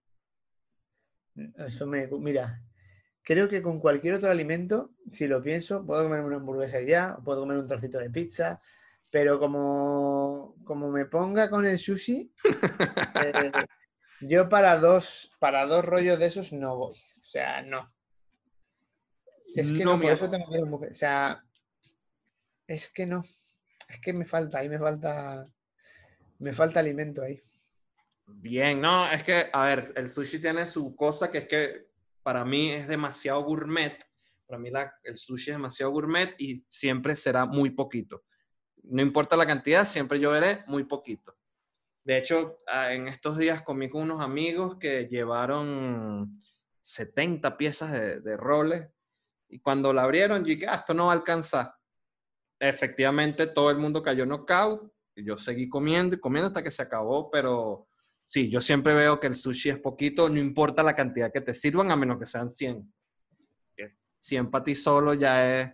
Eso 1.57 1.85
me, 1.87 2.07
mira, 2.07 2.61
creo 3.23 3.47
que 3.47 3.61
con 3.61 3.79
cualquier 3.79 4.15
otro 4.15 4.29
alimento, 4.29 4.91
si 5.11 5.27
lo 5.27 5.41
pienso, 5.41 5.85
puedo 5.85 6.03
comerme 6.03 6.27
una 6.27 6.37
hamburguesa 6.37 6.81
y 6.81 6.87
ya, 6.87 7.17
puedo 7.23 7.41
comer 7.41 7.57
un 7.57 7.67
trocito 7.67 7.97
de 7.97 8.09
pizza, 8.09 8.59
pero 9.09 9.39
como, 9.39 10.55
como 10.65 10.89
me 10.91 11.05
ponga 11.05 11.49
con 11.49 11.65
el 11.65 11.77
sushi, 11.79 12.33
eh, 13.23 13.51
yo 14.21 14.49
para 14.49 14.77
dos, 14.77 15.31
para 15.39 15.65
dos 15.65 15.85
rollos 15.85 16.19
de 16.19 16.25
esos 16.25 16.51
no 16.51 16.75
voy. 16.77 16.97
O 17.21 17.25
sea, 17.25 17.61
no. 17.61 17.87
Es 19.59 19.71
que 19.73 19.83
No, 19.83 19.91
no, 19.91 19.97
mi 19.97 20.03
por 20.03 20.11
eso 20.13 20.25
amor. 20.25 20.37
tengo 20.39 20.51
que 20.51 20.65
mujer. 20.69 20.91
O 20.91 20.93
sea, 20.93 21.43
es 22.67 22.89
que 22.91 23.05
no. 23.05 23.23
Es 23.87 23.99
que 24.01 24.13
me 24.13 24.25
falta, 24.25 24.59
ahí 24.59 24.69
me 24.69 24.79
falta. 24.79 25.43
Me 26.39 26.53
falta 26.53 26.79
alimento 26.79 27.21
ahí. 27.23 27.41
Bien, 28.27 28.79
no, 28.79 29.11
es 29.11 29.23
que, 29.23 29.49
a 29.51 29.63
ver, 29.65 29.83
el 29.95 30.07
sushi 30.07 30.39
tiene 30.39 30.65
su 30.67 30.95
cosa 30.95 31.31
que 31.31 31.39
es 31.39 31.47
que 31.47 31.87
para 32.23 32.45
mí 32.45 32.71
es 32.71 32.87
demasiado 32.87 33.43
gourmet. 33.43 33.97
Para 34.45 34.59
mí 34.59 34.69
la- 34.69 34.93
el 35.03 35.17
sushi 35.17 35.51
es 35.51 35.55
demasiado 35.57 35.91
gourmet 35.91 36.35
y 36.37 36.63
siempre 36.69 37.15
será 37.15 37.45
muy 37.45 37.71
poquito. 37.71 38.23
No 38.83 39.01
importa 39.01 39.35
la 39.35 39.45
cantidad, 39.47 39.85
siempre 39.85 40.19
yo 40.19 40.31
veré 40.31 40.63
muy 40.67 40.83
poquito. 40.85 41.35
De 42.03 42.17
hecho, 42.17 42.59
ah, 42.67 42.93
en 42.93 43.07
estos 43.07 43.37
días 43.37 43.61
comí 43.63 43.89
con 43.89 44.03
unos 44.03 44.21
amigos 44.21 44.77
que 44.77 45.07
llevaron 45.07 46.41
70 46.81 47.57
piezas 47.57 47.91
de, 47.91 48.21
de 48.21 48.37
roles 48.37 48.87
y 49.49 49.59
cuando 49.59 49.91
la 49.91 50.03
abrieron, 50.03 50.39
yo 50.43 50.47
dije, 50.53 50.67
"Ah, 50.67 50.75
esto 50.75 50.93
no 50.93 51.07
va 51.07 51.13
a 51.13 51.15
alcanzar. 51.15 51.73
Efectivamente, 52.59 53.47
todo 53.47 53.71
el 53.71 53.77
mundo 53.77 54.03
cayó 54.03 54.25
knockout 54.25 54.91
y 55.15 55.23
yo 55.23 55.37
seguí 55.37 55.67
comiendo 55.69 56.15
y 56.15 56.19
comiendo 56.19 56.47
hasta 56.47 56.61
que 56.63 56.71
se 56.71 56.81
acabó, 56.81 57.31
pero 57.31 57.87
sí, 58.23 58.49
yo 58.49 58.61
siempre 58.61 58.93
veo 58.93 59.19
que 59.19 59.27
el 59.27 59.35
sushi 59.35 59.69
es 59.69 59.79
poquito, 59.79 60.29
no 60.29 60.39
importa 60.39 60.83
la 60.83 60.95
cantidad 60.95 61.31
que 61.31 61.41
te 61.41 61.53
sirvan, 61.53 61.91
a 61.91 61.95
menos 61.95 62.19
que 62.19 62.25
sean 62.25 62.49
100. 62.49 62.93
Que 63.75 63.95
100 64.19 64.51
para 64.51 64.63
ti 64.63 64.75
solo 64.75 65.13
ya 65.13 65.61
es... 65.61 65.73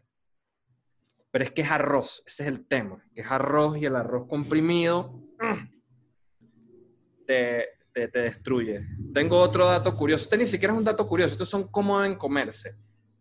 Pero 1.32 1.44
es 1.44 1.52
que 1.52 1.64
es 1.64 1.72
arroz, 1.72 2.24
ese 2.26 2.44
es 2.44 2.50
el 2.50 2.66
tema, 2.66 3.04
que 3.14 3.22
es 3.22 3.28
arroz 3.30 3.78
y 3.78 3.86
el 3.86 3.96
arroz 3.96 4.26
comprimido 4.30 5.22
te, 7.28 7.68
te, 7.92 8.08
te 8.08 8.20
destruye. 8.20 8.88
Tengo 9.14 9.38
otro 9.40 9.66
dato 9.66 9.98
curioso, 9.98 10.24
este 10.24 10.38
ni 10.38 10.46
siquiera 10.46 10.74
es 10.74 10.78
un 10.78 10.86
dato 10.86 11.06
curioso, 11.08 11.34
estos 11.34 11.50
son 11.50 11.68
cómo 11.68 12.00
deben 12.00 12.18
comerse. 12.18 12.78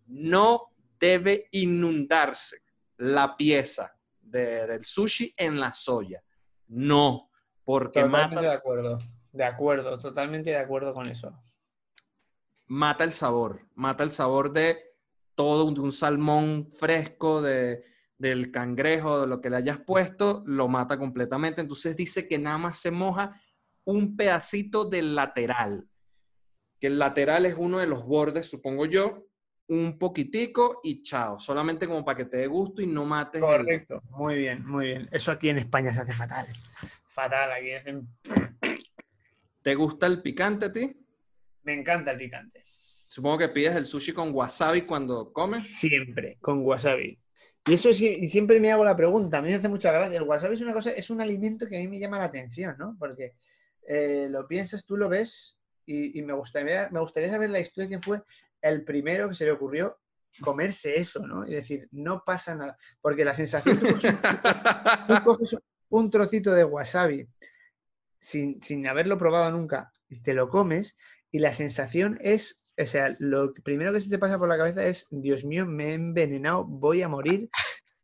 No 0.06 0.70
debe 0.98 1.48
inundarse 1.52 2.62
la 2.98 3.36
pieza 3.36 3.94
de- 4.20 4.66
del 4.66 4.84
sushi 4.84 5.34
en 5.36 5.58
la 5.60 5.72
soya. 5.72 6.22
No, 6.68 7.30
porque 7.64 8.00
Totalmente 8.02 8.36
mata, 8.36 8.48
de 8.48 8.54
acuerdo. 8.54 8.98
De 9.32 9.44
acuerdo, 9.44 9.98
totalmente 9.98 10.50
de 10.50 10.56
acuerdo 10.58 10.94
con 10.94 11.06
eso. 11.08 11.32
mata 12.66 13.04
el 13.04 13.12
sabor, 13.12 13.66
mata 13.74 14.04
el 14.04 14.10
sabor 14.10 14.52
de 14.52 14.78
todo, 15.34 15.64
un- 15.66 15.74
de 15.74 15.80
un 15.80 15.92
salmón 15.92 16.68
fresco, 16.78 17.42
de, 17.42 17.84
del 18.16 18.50
cangrejo, 18.50 19.20
de 19.20 19.26
lo 19.26 19.40
que 19.40 19.50
le 19.50 19.56
hayas 19.56 19.78
puesto, 19.80 20.42
lo 20.46 20.68
mata 20.68 20.96
completamente. 20.98 21.60
Entonces 21.60 21.94
dice 21.96 22.26
que 22.26 22.38
nada 22.38 22.56
más 22.58 22.78
se 22.78 22.90
moja 22.90 23.38
un 23.84 24.16
pedacito 24.16 24.84
del 24.86 25.14
lateral, 25.14 25.86
que 26.80 26.86
el 26.86 26.98
lateral 26.98 27.44
es 27.44 27.54
uno 27.58 27.78
de 27.78 27.86
los 27.86 28.04
bordes, 28.06 28.46
supongo 28.48 28.86
yo, 28.86 29.26
un 29.68 29.98
poquitico 29.98 30.80
y 30.82 31.02
chao, 31.02 31.38
solamente 31.38 31.86
como 31.86 32.04
para 32.04 32.18
que 32.18 32.24
te 32.26 32.36
dé 32.38 32.46
gusto 32.46 32.82
y 32.82 32.86
no 32.86 33.04
mates 33.04 33.42
el- 33.42 33.46
Correcto. 33.48 34.02
Muy 34.10 34.38
bien, 34.38 34.66
muy 34.66 34.86
bien. 34.86 35.08
Eso 35.10 35.32
aquí 35.32 35.48
en 35.48 35.58
España 35.58 35.92
se 35.94 36.00
hace 36.02 36.12
fatal. 36.12 36.46
Fatal, 37.08 37.52
aquí 37.52 37.72
hacen- 37.72 38.08
¿Te 39.62 39.74
gusta 39.74 40.06
el 40.06 40.20
picante 40.20 40.66
a 40.66 40.72
ti? 40.72 40.94
Me 41.62 41.72
encanta 41.72 42.10
el 42.10 42.18
picante. 42.18 42.62
Supongo 43.08 43.38
que 43.38 43.48
pides 43.48 43.74
el 43.76 43.86
sushi 43.86 44.12
con 44.12 44.34
wasabi 44.34 44.82
cuando 44.82 45.32
comes. 45.32 45.78
Siempre, 45.78 46.36
con 46.40 46.60
wasabi. 46.66 47.18
Y 47.66 47.72
eso 47.72 47.92
sí, 47.94 48.08
y 48.08 48.28
siempre 48.28 48.60
me 48.60 48.70
hago 48.70 48.84
la 48.84 48.94
pregunta, 48.96 49.38
a 49.38 49.42
mí 49.42 49.48
me 49.48 49.54
hace 49.54 49.68
mucha 49.68 49.90
gracia. 49.90 50.18
El 50.18 50.24
wasabi 50.24 50.54
es 50.54 50.60
una 50.60 50.74
cosa, 50.74 50.90
es 50.90 51.08
un 51.08 51.22
alimento 51.22 51.66
que 51.66 51.76
a 51.76 51.80
mí 51.80 51.88
me 51.88 51.98
llama 51.98 52.18
la 52.18 52.24
atención, 52.24 52.74
¿no? 52.78 52.94
Porque 52.98 53.32
eh, 53.88 54.26
lo 54.28 54.46
piensas, 54.46 54.84
tú 54.84 54.98
lo 54.98 55.08
ves, 55.08 55.58
y, 55.86 56.18
y 56.18 56.22
me, 56.22 56.34
gustaría, 56.34 56.88
me 56.90 57.00
gustaría 57.00 57.30
saber 57.30 57.48
la 57.48 57.60
historia 57.60 57.84
de 57.84 57.88
quién 57.88 58.02
fue 58.02 58.20
el 58.64 58.84
primero 58.84 59.28
que 59.28 59.34
se 59.34 59.44
le 59.44 59.52
ocurrió 59.52 59.98
comerse 60.40 60.96
eso, 60.96 61.26
¿no? 61.26 61.46
Y 61.46 61.50
decir, 61.54 61.88
no 61.92 62.22
pasa 62.24 62.54
nada. 62.56 62.76
Porque 63.00 63.24
la 63.24 63.34
sensación 63.34 63.78
que 63.78 63.92
coges 63.92 64.04
un- 64.04 65.06
tú 65.06 65.14
coges 65.24 65.56
un 65.90 66.10
trocito 66.10 66.52
de 66.52 66.64
wasabi 66.64 67.28
sin, 68.18 68.60
sin 68.62 68.86
haberlo 68.86 69.18
probado 69.18 69.50
nunca 69.52 69.92
y 70.08 70.20
te 70.20 70.34
lo 70.34 70.48
comes 70.48 70.96
y 71.30 71.38
la 71.40 71.52
sensación 71.52 72.18
es, 72.20 72.66
o 72.78 72.86
sea, 72.86 73.14
lo 73.18 73.52
primero 73.54 73.92
que 73.92 74.00
se 74.00 74.10
te 74.10 74.18
pasa 74.18 74.38
por 74.38 74.48
la 74.48 74.56
cabeza 74.56 74.84
es, 74.86 75.06
Dios 75.10 75.44
mío, 75.44 75.66
me 75.66 75.90
he 75.90 75.94
envenenado, 75.94 76.64
voy 76.64 77.02
a 77.02 77.08
morir, 77.08 77.48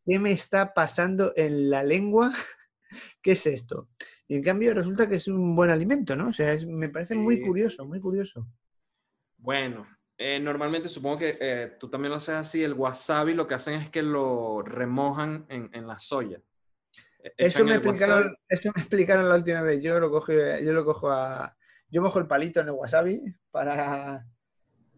¿qué 0.04 0.18
me 0.18 0.30
está 0.30 0.72
pasando 0.74 1.32
en 1.36 1.70
la 1.70 1.82
lengua? 1.82 2.32
¿Qué 3.22 3.32
es 3.32 3.46
esto? 3.46 3.88
Y 4.28 4.36
en 4.36 4.42
cambio 4.44 4.74
resulta 4.74 5.08
que 5.08 5.16
es 5.16 5.26
un 5.26 5.56
buen 5.56 5.70
alimento, 5.70 6.14
¿no? 6.16 6.28
O 6.28 6.32
sea, 6.32 6.52
es- 6.52 6.66
me 6.66 6.88
parece 6.88 7.14
muy 7.14 7.36
curioso, 7.46 7.84
muy 7.86 8.00
curioso. 8.00 8.46
Bueno, 9.38 9.86
eh, 10.22 10.38
normalmente 10.38 10.88
supongo 10.88 11.16
que 11.18 11.38
eh, 11.40 11.76
tú 11.80 11.88
también 11.88 12.10
lo 12.10 12.16
haces 12.16 12.34
así. 12.34 12.62
El 12.62 12.74
wasabi 12.74 13.32
lo 13.32 13.46
que 13.46 13.54
hacen 13.54 13.74
es 13.74 13.88
que 13.90 14.02
lo 14.02 14.60
remojan 14.62 15.46
en, 15.48 15.70
en 15.72 15.86
la 15.86 15.98
soya. 15.98 16.38
E- 17.24 17.32
Eso 17.38 17.64
me, 17.64 17.74
explicaron, 17.74 18.36
eso 18.48 18.70
me 18.74 18.80
explicaron 18.82 19.28
la 19.28 19.36
última 19.36 19.62
vez. 19.62 19.82
Yo 19.82 19.98
lo 19.98 20.10
cojo, 20.10 20.32
yo 20.32 20.72
lo 20.72 20.84
cojo 20.84 21.10
a. 21.10 21.56
Yo 21.88 22.02
mojo 22.02 22.18
el 22.18 22.26
palito 22.26 22.60
en 22.60 22.66
el 22.66 22.72
wasabi 22.74 23.34
para. 23.50 24.24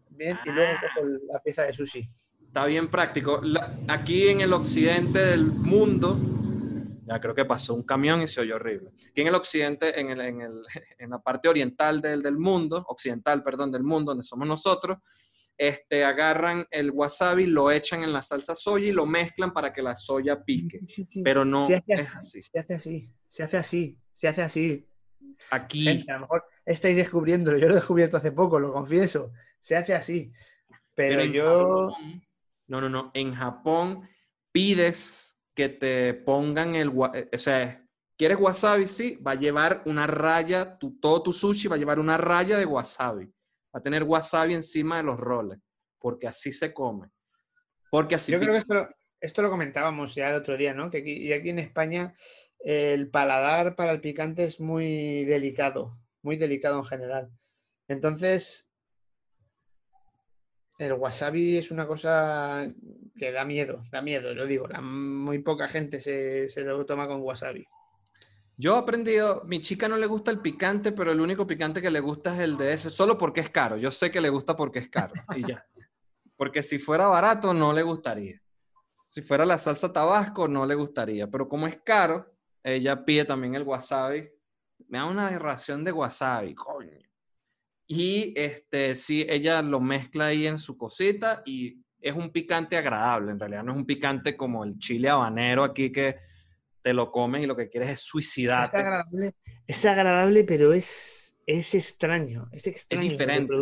Bien, 0.09 0.37
y 0.45 0.51
luego 0.51 0.73
Ah. 0.77 0.81
cojo 0.95 1.07
la 1.31 1.39
pieza 1.41 1.63
de 1.63 1.73
sushi. 1.73 2.07
Está 2.45 2.65
bien 2.65 2.87
práctico. 2.89 3.39
La- 3.43 3.77
aquí 3.87 4.27
en 4.27 4.41
el 4.41 4.51
occidente 4.53 5.19
del 5.19 5.45
mundo, 5.45 6.17
ya 7.05 7.19
creo 7.19 7.35
que 7.35 7.45
pasó 7.45 7.73
un 7.73 7.83
camión 7.83 8.21
y 8.21 8.27
se 8.27 8.41
oyó 8.41 8.55
horrible. 8.55 8.89
Aquí 9.09 9.21
en 9.21 9.27
el 9.27 9.35
occidente, 9.35 9.99
en, 9.99 10.09
el- 10.11 10.21
en 10.21 10.41
el- 10.41 10.63
en 10.97 11.09
la 11.09 11.19
parte 11.19 11.47
oriental 11.49 12.01
del, 12.01 12.21
del 12.23 12.37
mundo, 12.37 12.83
occidental, 12.87 13.43
perdón, 13.43 13.71
del 13.71 13.83
mundo, 13.83 14.11
donde 14.11 14.23
somos 14.23 14.47
nosotros, 14.47 14.97
este, 15.57 16.03
agarran 16.03 16.65
el 16.71 16.89
wasabi, 16.91 17.45
lo 17.45 17.69
echan 17.71 18.03
en 18.03 18.11
la 18.11 18.21
salsa 18.23 18.55
soya 18.55 18.87
y 18.87 18.91
lo 18.91 19.05
mezclan 19.05 19.53
para 19.53 19.71
que 19.71 19.81
la 19.83 19.95
soya 19.95 20.43
pique. 20.43 20.79
Sí, 20.81 21.03
sí. 21.03 21.21
Pero 21.23 21.45
no 21.45 21.67
se 21.67 21.75
hace 21.75 21.93
es 21.93 22.15
así, 22.15 22.39
así. 22.39 22.41
Se 22.41 22.59
hace 22.59 22.73
así, 22.75 23.09
se 23.29 23.43
hace 23.43 23.57
así, 23.57 23.99
se 24.13 24.27
hace 24.27 24.41
así. 24.41 24.89
Aquí, 25.51 25.83
Gente, 25.83 26.11
a 26.11 26.15
lo 26.15 26.21
mejor 26.21 26.43
estáis 26.65 26.95
descubriéndolo. 26.95 27.57
Yo 27.59 27.67
lo 27.67 27.73
he 27.73 27.77
descubierto 27.77 28.17
hace 28.17 28.31
poco, 28.31 28.59
lo 28.59 28.71
confieso. 28.73 29.31
Se 29.59 29.75
hace 29.75 29.93
así. 29.93 30.31
Pero, 30.95 31.21
en 31.21 31.33
yo. 31.33 31.89
Japón- 31.91 32.23
no, 32.67 32.81
no, 32.81 32.89
no. 32.89 33.11
En 33.13 33.33
Japón 33.35 34.07
pides 34.51 35.32
que 35.55 35.69
te 35.69 36.13
pongan 36.13 36.75
el, 36.75 36.91
eh, 37.13 37.29
o 37.33 37.37
sea, 37.37 37.85
¿quieres 38.17 38.37
wasabi? 38.39 38.87
Sí, 38.87 39.15
va 39.15 39.31
a 39.31 39.35
llevar 39.35 39.83
una 39.85 40.07
raya, 40.07 40.77
tu, 40.77 40.99
todo 40.99 41.23
tu 41.23 41.33
sushi 41.33 41.67
va 41.67 41.75
a 41.75 41.79
llevar 41.79 41.99
una 41.99 42.17
raya 42.17 42.57
de 42.57 42.65
wasabi. 42.65 43.25
Va 43.25 43.79
a 43.79 43.81
tener 43.81 44.03
wasabi 44.03 44.53
encima 44.53 44.97
de 44.97 45.03
los 45.03 45.19
roles, 45.19 45.59
porque 45.99 46.27
así 46.27 46.51
se 46.51 46.73
come. 46.73 47.09
Porque 47.89 48.15
así 48.15 48.31
Yo 48.31 48.39
creo 48.39 48.53
que 48.53 48.59
esto, 48.59 48.85
esto 49.19 49.41
lo 49.41 49.49
comentábamos 49.49 50.15
ya 50.15 50.29
el 50.29 50.35
otro 50.35 50.57
día, 50.57 50.73
¿no? 50.73 50.89
Que 50.89 50.99
aquí, 50.99 51.13
y 51.13 51.33
aquí 51.33 51.49
en 51.49 51.59
España 51.59 52.15
el 52.59 53.09
paladar 53.09 53.75
para 53.75 53.91
el 53.91 54.01
picante 54.01 54.45
es 54.45 54.59
muy 54.59 55.25
delicado, 55.25 55.99
muy 56.21 56.37
delicado 56.37 56.77
en 56.79 56.85
general. 56.85 57.31
Entonces, 57.89 58.72
el 60.83 60.93
wasabi 60.93 61.57
es 61.57 61.71
una 61.71 61.87
cosa 61.87 62.67
que 63.15 63.31
da 63.31 63.45
miedo, 63.45 63.81
da 63.91 64.01
miedo, 64.01 64.33
lo 64.33 64.45
digo. 64.45 64.67
la- 64.67 64.81
muy 64.81 65.39
poca 65.39 65.67
gente 65.67 65.99
se, 65.99 66.47
se 66.49 66.63
lo 66.63 66.85
toma 66.85 67.07
con 67.07 67.21
wasabi. 67.21 67.65
Yo 68.55 68.75
he 68.75 68.79
aprendido, 68.79 69.41
mi 69.45 69.61
chica 69.61 69.87
no 69.87 69.97
le 69.97 70.05
gusta 70.05 70.29
el 70.29 70.39
picante, 70.39 70.91
pero 70.91 71.11
el 71.11 71.19
único 71.19 71.47
picante 71.47 71.81
que 71.81 71.89
le 71.89 71.99
gusta 71.99 72.35
es 72.35 72.41
el 72.41 72.55
de 72.55 72.73
ese, 72.73 72.89
solo 72.91 73.17
porque 73.17 73.39
es 73.41 73.49
caro. 73.49 73.77
Yo 73.77 73.89
sé 73.89 74.11
que 74.11 74.21
le 74.21 74.29
gusta 74.29 74.55
porque 74.55 74.79
es 74.79 74.89
caro 74.89 75.13
y 75.35 75.47
ya. 75.47 75.65
Porque 76.35 76.63
si 76.63 76.79
fuera 76.79 77.07
barato 77.07 77.53
no 77.53 77.71
le 77.73 77.83
gustaría. 77.83 78.41
Si 79.09 79.21
fuera 79.21 79.45
la 79.45 79.57
salsa 79.59 79.93
tabasco 79.93 80.47
no 80.47 80.65
le 80.65 80.73
gustaría, 80.75 81.27
pero 81.27 81.47
como 81.47 81.67
es 81.67 81.77
caro, 81.83 82.33
ella 82.63 83.05
pide 83.05 83.23
también 83.25 83.53
el 83.55 83.63
wasabi. 83.63 84.27
Me 84.87 84.97
da 84.97 85.05
una 85.05 85.29
ración 85.39 85.83
de 85.83 85.91
wasabi, 85.91 86.55
coño. 86.55 86.97
Y 87.95 88.33
este, 88.35 88.95
sí, 88.95 89.25
ella 89.29 89.61
lo 89.61 89.79
mezcla 89.79 90.27
ahí 90.27 90.47
en 90.47 90.57
su 90.57 90.77
cosita 90.77 91.43
y 91.45 91.79
es 91.99 92.15
un 92.15 92.31
picante 92.31 92.75
agradable, 92.75 93.31
en 93.31 93.39
realidad 93.39 93.63
no 93.63 93.71
es 93.73 93.77
un 93.77 93.85
picante 93.85 94.35
como 94.35 94.63
el 94.63 94.77
chile 94.79 95.09
habanero 95.09 95.63
aquí 95.63 95.91
que 95.91 96.17
te 96.81 96.93
lo 96.93 97.11
comes 97.11 97.43
y 97.43 97.45
lo 97.47 97.55
que 97.55 97.69
quieres 97.69 97.89
es 97.89 97.99
Es 97.99 98.05
suicidarte. 98.05 98.77
agradable, 98.77 99.35
es 99.67 99.85
agradable, 99.85 100.43
pero 100.43 100.73
es, 100.73 101.35
es 101.45 101.73
extraño, 101.75 102.49
es 102.51 102.67
extraño. 102.67 103.01
que 103.03 103.09
diferente. 103.09 103.53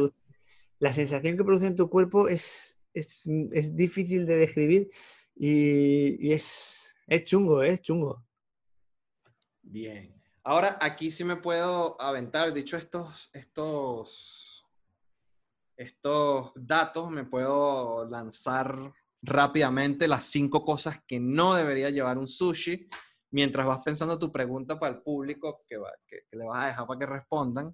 La 0.79 0.93
sensación 0.93 1.37
que 1.37 1.43
produce 1.43 1.67
en 1.67 1.75
tu 1.75 1.89
cuerpo 1.89 2.27
es, 2.27 2.81
es, 2.93 3.29
es 3.51 3.75
difícil 3.75 4.25
de 4.25 4.35
describir 4.37 4.89
y, 5.35 6.27
y 6.27 6.31
es, 6.33 6.91
es 7.07 7.23
chungo, 7.25 7.61
es 7.63 7.81
chungo. 7.81 8.25
Bien. 9.63 10.20
Ahora 10.43 10.77
aquí 10.81 11.11
sí 11.11 11.23
me 11.23 11.35
puedo 11.35 11.99
aventar, 12.01 12.51
dicho 12.53 12.75
estos, 12.77 13.29
estos, 13.33 14.65
estos 15.77 16.51
datos, 16.55 17.09
me 17.11 17.25
puedo 17.25 18.05
lanzar 18.09 18.91
rápidamente 19.21 20.07
las 20.07 20.25
cinco 20.25 20.63
cosas 20.65 21.01
que 21.07 21.19
no 21.19 21.53
debería 21.55 21.89
llevar 21.89 22.17
un 22.17 22.27
sushi. 22.27 22.87
mientras 23.33 23.65
vas 23.65 23.79
pensando 23.85 24.19
tu 24.19 24.29
pregunta 24.29 24.77
para 24.77 24.95
el 24.95 25.01
público 25.01 25.63
que, 25.65 25.77
va- 25.77 25.93
que- 26.05 26.23
que 26.29 26.35
le 26.37 26.43
vas 26.43 26.65
a 26.65 26.67
dejar 26.67 26.85
para 26.85 26.99
que 26.99 27.05
respondan, 27.05 27.73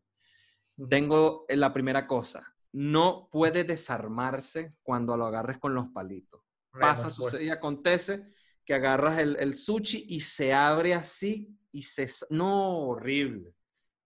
tengo 0.89 1.45
eh, 1.47 1.55
la 1.57 1.73
primera 1.73 2.05
cosa. 2.07 2.45
No 2.73 3.29
puede 3.31 3.63
desarmarse 3.63 4.75
cuando 4.83 5.17
lo 5.17 5.25
agarres 5.25 5.57
con 5.57 5.73
los 5.73 5.87
palitos. 5.89 6.41
Pasa, 6.79 7.09
supuesto. 7.09 7.37
sucede 7.37 7.45
y 7.45 7.49
acontece 7.49 8.27
que 8.65 8.73
agarras 8.75 9.17
el, 9.19 9.37
el 9.39 9.55
sushi 9.57 10.05
y 10.09 10.19
se 10.19 10.53
abre 10.53 10.93
así 10.93 11.49
y 11.77 11.81
se... 11.83 12.03
s- 12.03 12.25
No, 12.29 12.79
horrible. 12.89 13.53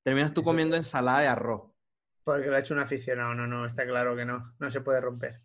Terminas 0.04 0.34
tú 0.34 0.44
comiendo 0.44 0.76
ensalada 0.76 1.20
de 1.22 1.28
arroz. 1.28 1.72
Porque 2.24 2.48
lo 2.48 2.56
ha 2.56 2.60
hecho 2.60 2.74
un 2.74 2.80
aficionado, 2.82 3.34
no, 3.34 3.48
no, 3.48 3.66
está 3.66 3.86
claro 3.86 4.16
que 4.16 4.26
no, 4.26 4.54
no 4.60 4.70
se 4.72 4.82
puede 4.82 5.00
romper. 5.02 5.36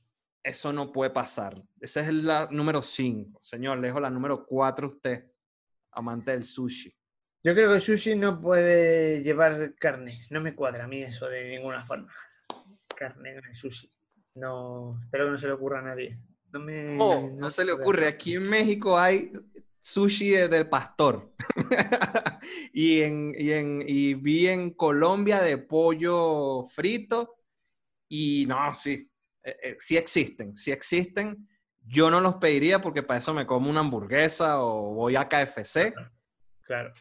Eso 0.43 0.73
no 0.73 0.93
puede 0.93 1.11
pasar. 1.11 1.63
Esa 1.81 2.01
es 2.01 2.13
la 2.13 2.49
número 2.51 2.83
5. 2.83 3.39
Señor, 3.43 3.79
le 3.79 3.89
dejo 3.89 4.01
la 4.01 4.11
número 4.11 4.45
4 4.47 4.87
a 4.87 4.91
usted, 4.91 5.25
amante 5.93 6.31
del 6.33 6.45
sushi. 6.45 6.93
Yo 7.43 7.55
creo 7.55 7.69
que 7.71 7.77
el 7.77 7.81
sushi 7.83 8.17
no 8.17 8.41
puede 8.41 9.23
llevar 9.23 9.75
carne. 9.77 10.21
No 10.31 10.41
me 10.41 10.55
cuadra 10.55 10.85
a 10.85 10.89
mí 10.89 11.03
eso 11.03 11.29
de 11.29 11.49
ninguna 11.51 11.85
forma. 11.87 12.13
Carne 12.97 13.33
en 13.39 13.45
el 13.45 13.57
sushi. 13.57 13.91
No, 14.37 14.99
espero 15.03 15.27
que 15.27 15.31
no 15.33 15.39
se 15.39 15.47
le 15.47 15.53
ocurra 15.53 15.79
a 15.79 15.83
nadie. 15.83 16.19
No 16.53 16.61
me. 16.61 16.97
Oh, 17.01 17.31
no 17.37 17.51
se 17.51 17.65
le 17.65 17.73
ocurre. 17.73 18.07
Aquí 18.07 18.35
en 18.35 18.49
México 18.49 18.99
hay 18.99 19.33
sushi 19.87 20.31
de- 20.31 20.49
del 20.49 20.69
pastor. 20.69 21.33
y, 22.73 23.01
en, 23.03 23.33
y, 23.39 23.53
en, 23.53 23.85
y 23.87 24.15
vi 24.15 24.49
en 24.49 24.71
Colombia 24.71 25.41
de 25.41 25.59
pollo 25.59 26.65
frito. 26.65 27.37
Y 28.09 28.47
no, 28.49 28.75
sí, 28.75 29.09
eh, 29.45 29.57
eh, 29.63 29.77
sí 29.79 29.97
existen, 29.97 30.55
sí 30.57 30.73
existen. 30.73 31.49
Yo 31.85 32.11
no 32.11 32.21
los 32.21 32.37
pediría 32.37 32.81
porque 32.81 33.05
para 33.05 33.19
eso 33.19 33.33
me 33.33 33.47
como 33.47 33.71
una 33.71 33.81
hamburguesa 33.81 34.61
o 34.61 34.93
voy 34.95 35.15
a 35.15 35.29
KFC, 35.29 35.95
Claro. 36.63 36.93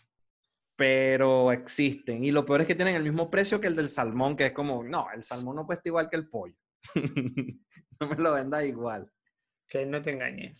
pero 0.75 1.51
existen. 1.51 2.23
Y 2.23 2.29
lo 2.31 2.45
peor 2.45 2.61
es 2.61 2.67
que 2.67 2.75
tienen 2.75 2.95
el 2.95 3.03
mismo 3.03 3.31
precio 3.31 3.59
que 3.59 3.65
el 3.67 3.75
del 3.75 3.89
salmón, 3.89 4.35
que 4.35 4.45
es 4.47 4.51
como, 4.51 4.83
no, 4.83 5.07
el 5.13 5.23
salmón 5.23 5.55
no 5.55 5.65
cuesta 5.65 5.89
igual 5.89 6.07
que 6.09 6.17
el 6.17 6.29
pollo. 6.29 6.55
no 7.99 8.07
me 8.09 8.15
lo 8.15 8.33
venda 8.33 8.63
igual. 8.63 9.11
Que 9.67 9.85
no 9.87 10.01
te 10.03 10.11
engañe. 10.11 10.55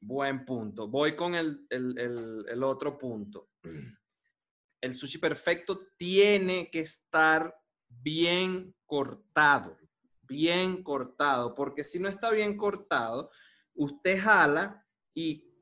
Buen 0.00 0.44
punto. 0.44 0.88
Voy 0.88 1.14
con 1.14 1.34
el, 1.34 1.66
el- 1.70 2.46
el- 2.48 2.62
otro 2.64 2.96
punto. 2.98 3.50
El 4.82 4.94
sushi 4.94 5.18
perfecto 5.18 5.88
tiene 5.98 6.70
que 6.70 6.80
estar 6.80 7.54
bien 7.86 8.74
cortado, 8.86 9.76
bien 10.22 10.82
cortado, 10.82 11.54
porque 11.54 11.84
si 11.84 11.98
no 11.98 12.08
está 12.08 12.30
bien 12.30 12.56
cortado, 12.56 13.30
usted 13.74 14.18
jala 14.18 14.86
y 15.12 15.52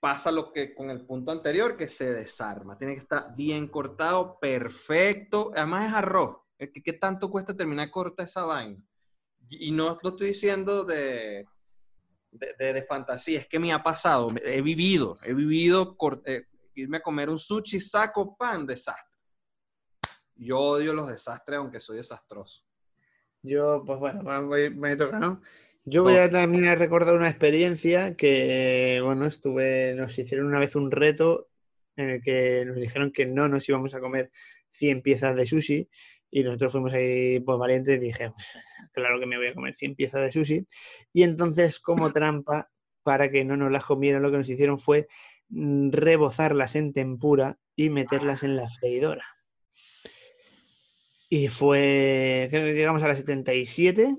pasa 0.00 0.32
lo 0.32 0.50
que 0.50 0.74
con 0.74 0.88
el 0.88 1.04
punto 1.04 1.30
anterior, 1.30 1.76
que 1.76 1.88
se 1.88 2.14
desarma. 2.14 2.78
Tiene 2.78 2.94
que 2.94 3.00
estar 3.00 3.36
bien 3.36 3.68
cortado, 3.68 4.38
perfecto. 4.40 5.50
Además 5.54 5.88
es 5.88 5.94
arroz. 5.94 6.38
¿Qué, 6.56 6.72
qué 6.72 6.92
tanto 6.94 7.30
cuesta 7.30 7.54
terminar 7.54 7.90
corta 7.90 8.22
esa 8.22 8.46
vaina? 8.46 8.82
Y 9.50 9.72
no, 9.72 9.98
no 10.02 10.08
estoy 10.10 10.28
diciendo 10.28 10.84
de, 10.84 11.44
de, 12.30 12.54
de- 12.58 12.72
de 12.72 12.82
fantasía, 12.82 13.40
es 13.40 13.46
que 13.46 13.58
me 13.58 13.72
ha 13.72 13.82
pasado, 13.82 14.32
he 14.44 14.60
vivido, 14.60 15.18
he 15.24 15.32
vivido 15.34 15.96
eh, 16.26 16.44
irme 16.74 16.98
a 16.98 17.02
comer 17.02 17.30
un 17.30 17.38
sushi, 17.38 17.80
saco 17.80 18.36
pan, 18.36 18.66
desastre. 18.66 19.16
Yo 20.36 20.58
odio 20.58 20.92
los 20.92 21.08
desastres, 21.08 21.58
aunque 21.58 21.80
soy 21.80 21.96
desastroso. 21.96 22.64
Yo, 23.42 23.82
pues 23.84 23.98
bueno, 23.98 24.46
voy- 24.46 24.70
me 24.70 24.96
toca, 24.96 25.18
¿no? 25.18 25.42
Yo 25.84 26.02
voy 26.02 26.16
a 26.16 26.24
a 26.24 26.74
recordar 26.74 27.16
una 27.16 27.30
experiencia 27.30 28.14
que, 28.14 29.00
bueno, 29.02 29.26
estuve, 29.26 29.94
nos 29.94 30.16
hicieron 30.18 30.46
una 30.46 30.58
vez 30.58 30.76
un 30.76 30.90
reto 30.90 31.48
en 31.96 32.10
el 32.10 32.22
que 32.22 32.64
nos 32.66 32.76
dijeron 32.76 33.10
que 33.10 33.26
no 33.26 33.48
nos 33.48 33.66
íbamos 33.68 33.94
a 33.94 34.00
comer 34.00 34.30
100 34.68 35.00
piezas 35.02 35.34
de 35.34 35.46
sushi 35.46 35.88
y 36.30 36.42
nosotros 36.42 36.72
fuimos 36.72 36.92
ahí, 36.94 37.40
pues 37.40 37.58
valientes 37.58 37.96
y 37.96 37.98
dije, 38.00 38.30
"Pues, 38.30 38.46
claro 38.92 39.18
que 39.20 39.26
me 39.26 39.36
voy 39.38 39.48
a 39.48 39.54
comer 39.54 39.74
100 39.74 39.94
piezas 39.96 40.22
de 40.22 40.32
sushi. 40.32 40.66
Y 41.12 41.22
entonces, 41.22 41.80
como 41.80 42.12
trampa, 42.12 42.70
para 43.02 43.30
que 43.30 43.44
no 43.44 43.56
nos 43.56 43.70
las 43.72 43.84
comieran, 43.84 44.22
lo 44.22 44.30
que 44.30 44.36
nos 44.38 44.48
hicieron 44.48 44.78
fue 44.78 45.08
mm, 45.48 45.90
rebozarlas 45.92 46.76
en 46.76 46.92
tempura 46.92 47.58
y 47.74 47.90
meterlas 47.90 48.42
en 48.42 48.56
la 48.56 48.68
freidora. 48.68 49.24
Y 51.30 51.48
fue, 51.48 52.48
creo 52.50 52.64
que 52.66 52.74
llegamos 52.74 53.02
a 53.02 53.08
las 53.08 53.18
77 53.18 54.16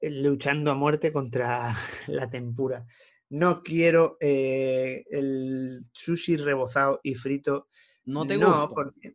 eh, 0.00 0.10
luchando 0.10 0.70
a 0.70 0.74
muerte 0.74 1.12
contra 1.12 1.74
la 2.08 2.28
tempura. 2.30 2.86
No 3.30 3.62
quiero 3.62 4.16
eh, 4.20 5.04
el 5.10 5.82
sushi 5.92 6.36
rebozado 6.36 7.00
y 7.02 7.14
frito. 7.14 7.68
¿No 8.04 8.26
te 8.26 8.36
No, 8.38 8.48
gusta? 8.68 8.74
porque- 8.74 9.14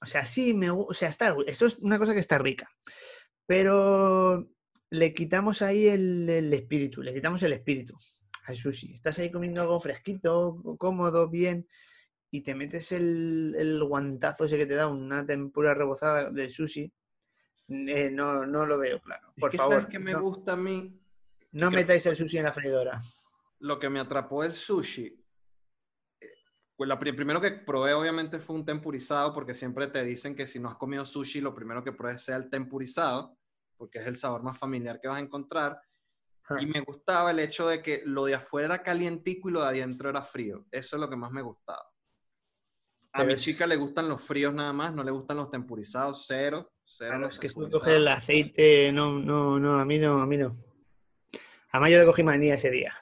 O 0.00 0.06
sea, 0.06 0.24
sí, 0.24 0.54
me, 0.54 0.70
o 0.70 0.92
sea, 0.92 1.08
está, 1.08 1.36
esto 1.46 1.66
es 1.66 1.78
una 1.78 1.98
cosa 1.98 2.12
que 2.12 2.20
está 2.20 2.38
rica. 2.38 2.70
Pero 3.46 4.48
le 4.90 5.14
quitamos 5.14 5.62
ahí 5.62 5.88
el, 5.88 6.28
el 6.28 6.52
espíritu, 6.52 7.02
le 7.02 7.14
quitamos 7.14 7.42
el 7.42 7.52
espíritu 7.52 7.96
al 8.44 8.56
sushi. 8.56 8.94
Estás 8.94 9.18
ahí 9.18 9.30
comiendo 9.30 9.60
algo 9.60 9.80
fresquito, 9.80 10.62
cómodo, 10.78 11.28
bien, 11.28 11.68
y 12.30 12.42
te 12.42 12.54
metes 12.54 12.92
el, 12.92 13.54
el 13.58 13.82
guantazo 13.84 14.44
ese 14.44 14.58
que 14.58 14.66
te 14.66 14.74
da 14.74 14.86
una 14.86 15.24
tempura 15.24 15.74
rebozada 15.74 16.30
de 16.30 16.48
sushi. 16.48 16.92
Eh, 17.68 18.10
no, 18.10 18.46
no 18.46 18.64
lo 18.64 18.78
veo 18.78 19.00
claro. 19.00 19.28
Es 19.36 19.40
Por 19.40 19.50
que 19.50 19.58
favor, 19.58 19.74
¿sabes 19.74 19.88
qué 19.88 19.98
me 19.98 20.12
no, 20.12 20.22
gusta 20.22 20.52
a 20.52 20.56
mí? 20.56 20.98
no 21.52 21.70
metáis 21.70 22.06
el 22.06 22.16
sushi 22.16 22.38
en 22.38 22.44
la 22.44 22.52
freidora. 22.52 23.00
Lo 23.60 23.78
que 23.78 23.88
me 23.90 24.00
atrapó 24.00 24.42
del 24.42 24.54
sushi, 24.54 25.14
la 26.86 26.98
pri- 26.98 27.12
primero 27.12 27.40
que 27.40 27.50
probé 27.50 27.92
obviamente 27.94 28.38
fue 28.38 28.54
un 28.54 28.64
tempurizado, 28.64 29.32
porque 29.32 29.54
siempre 29.54 29.88
te 29.88 30.04
dicen 30.04 30.36
que 30.36 30.46
si 30.46 30.60
no 30.60 30.68
has 30.68 30.76
comido 30.76 31.04
sushi, 31.04 31.40
lo 31.40 31.54
primero 31.54 31.82
que 31.82 31.92
pruebes 31.92 32.22
sea 32.22 32.36
el 32.36 32.48
tempurizado, 32.48 33.36
porque 33.76 33.98
es 33.98 34.06
el 34.06 34.16
sabor 34.16 34.42
más 34.42 34.56
familiar 34.58 35.00
que 35.00 35.08
vas 35.08 35.18
a 35.18 35.22
encontrar. 35.22 35.80
Y 36.60 36.66
me 36.66 36.80
gustaba 36.80 37.30
el 37.32 37.40
hecho 37.40 37.68
de 37.68 37.82
que 37.82 38.02
lo 38.06 38.24
de 38.24 38.34
afuera 38.36 38.74
era 38.74 38.82
calientico 38.82 39.48
y 39.48 39.52
lo 39.52 39.60
de 39.60 39.66
adentro 39.66 40.08
era 40.08 40.22
frío. 40.22 40.64
Eso 40.70 40.96
es 40.96 41.00
lo 41.00 41.10
que 41.10 41.16
más 41.16 41.30
me 41.30 41.42
gustaba. 41.42 41.82
A 43.12 43.24
mi 43.24 43.32
es- 43.34 43.40
chica 43.40 43.66
le 43.66 43.76
gustan 43.76 44.08
los 44.08 44.24
fríos 44.24 44.54
nada 44.54 44.72
más, 44.72 44.94
no 44.94 45.02
le 45.02 45.10
gustan 45.10 45.36
los 45.36 45.50
tempurizados, 45.50 46.24
cero. 46.26 46.72
cero 46.84 47.10
Claro, 47.10 47.24
los 47.26 47.34
es 47.34 47.40
que 47.40 47.48
tú 47.48 47.68
coges 47.68 47.94
el 47.96 48.08
aceite, 48.08 48.92
no, 48.92 49.18
no, 49.18 49.58
no, 49.58 49.78
a 49.78 49.84
mí 49.84 49.98
no, 49.98 50.22
a 50.22 50.26
mí 50.26 50.36
no. 50.38 50.56
Además 51.70 51.90
yo 51.90 51.98
le 51.98 52.06
cogí 52.06 52.22
manía 52.22 52.54
ese 52.54 52.70
día. 52.70 52.94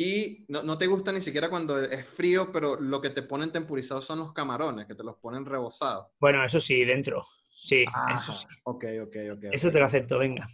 Y 0.00 0.44
no, 0.48 0.62
no 0.62 0.78
te 0.78 0.86
gusta 0.86 1.10
ni 1.10 1.20
siquiera 1.20 1.50
cuando 1.50 1.82
es 1.82 2.06
frío, 2.06 2.52
pero 2.52 2.80
lo 2.80 3.00
que 3.00 3.10
te 3.10 3.22
ponen 3.22 3.50
tempurizados 3.50 4.04
son 4.04 4.20
los 4.20 4.32
camarones, 4.32 4.86
que 4.86 4.94
te 4.94 5.02
los 5.02 5.16
ponen 5.16 5.44
rebozados. 5.44 6.06
Bueno, 6.20 6.44
eso 6.44 6.60
sí, 6.60 6.84
dentro. 6.84 7.20
Sí, 7.50 7.84
Ah, 7.92 8.14
eso 8.14 8.30
sí. 8.32 8.46
Ok, 8.62 8.84
ok, 9.02 9.16
ok. 9.32 9.44
Eso 9.50 9.72
te 9.72 9.80
lo 9.80 9.86
acepto, 9.86 10.16
venga. 10.18 10.46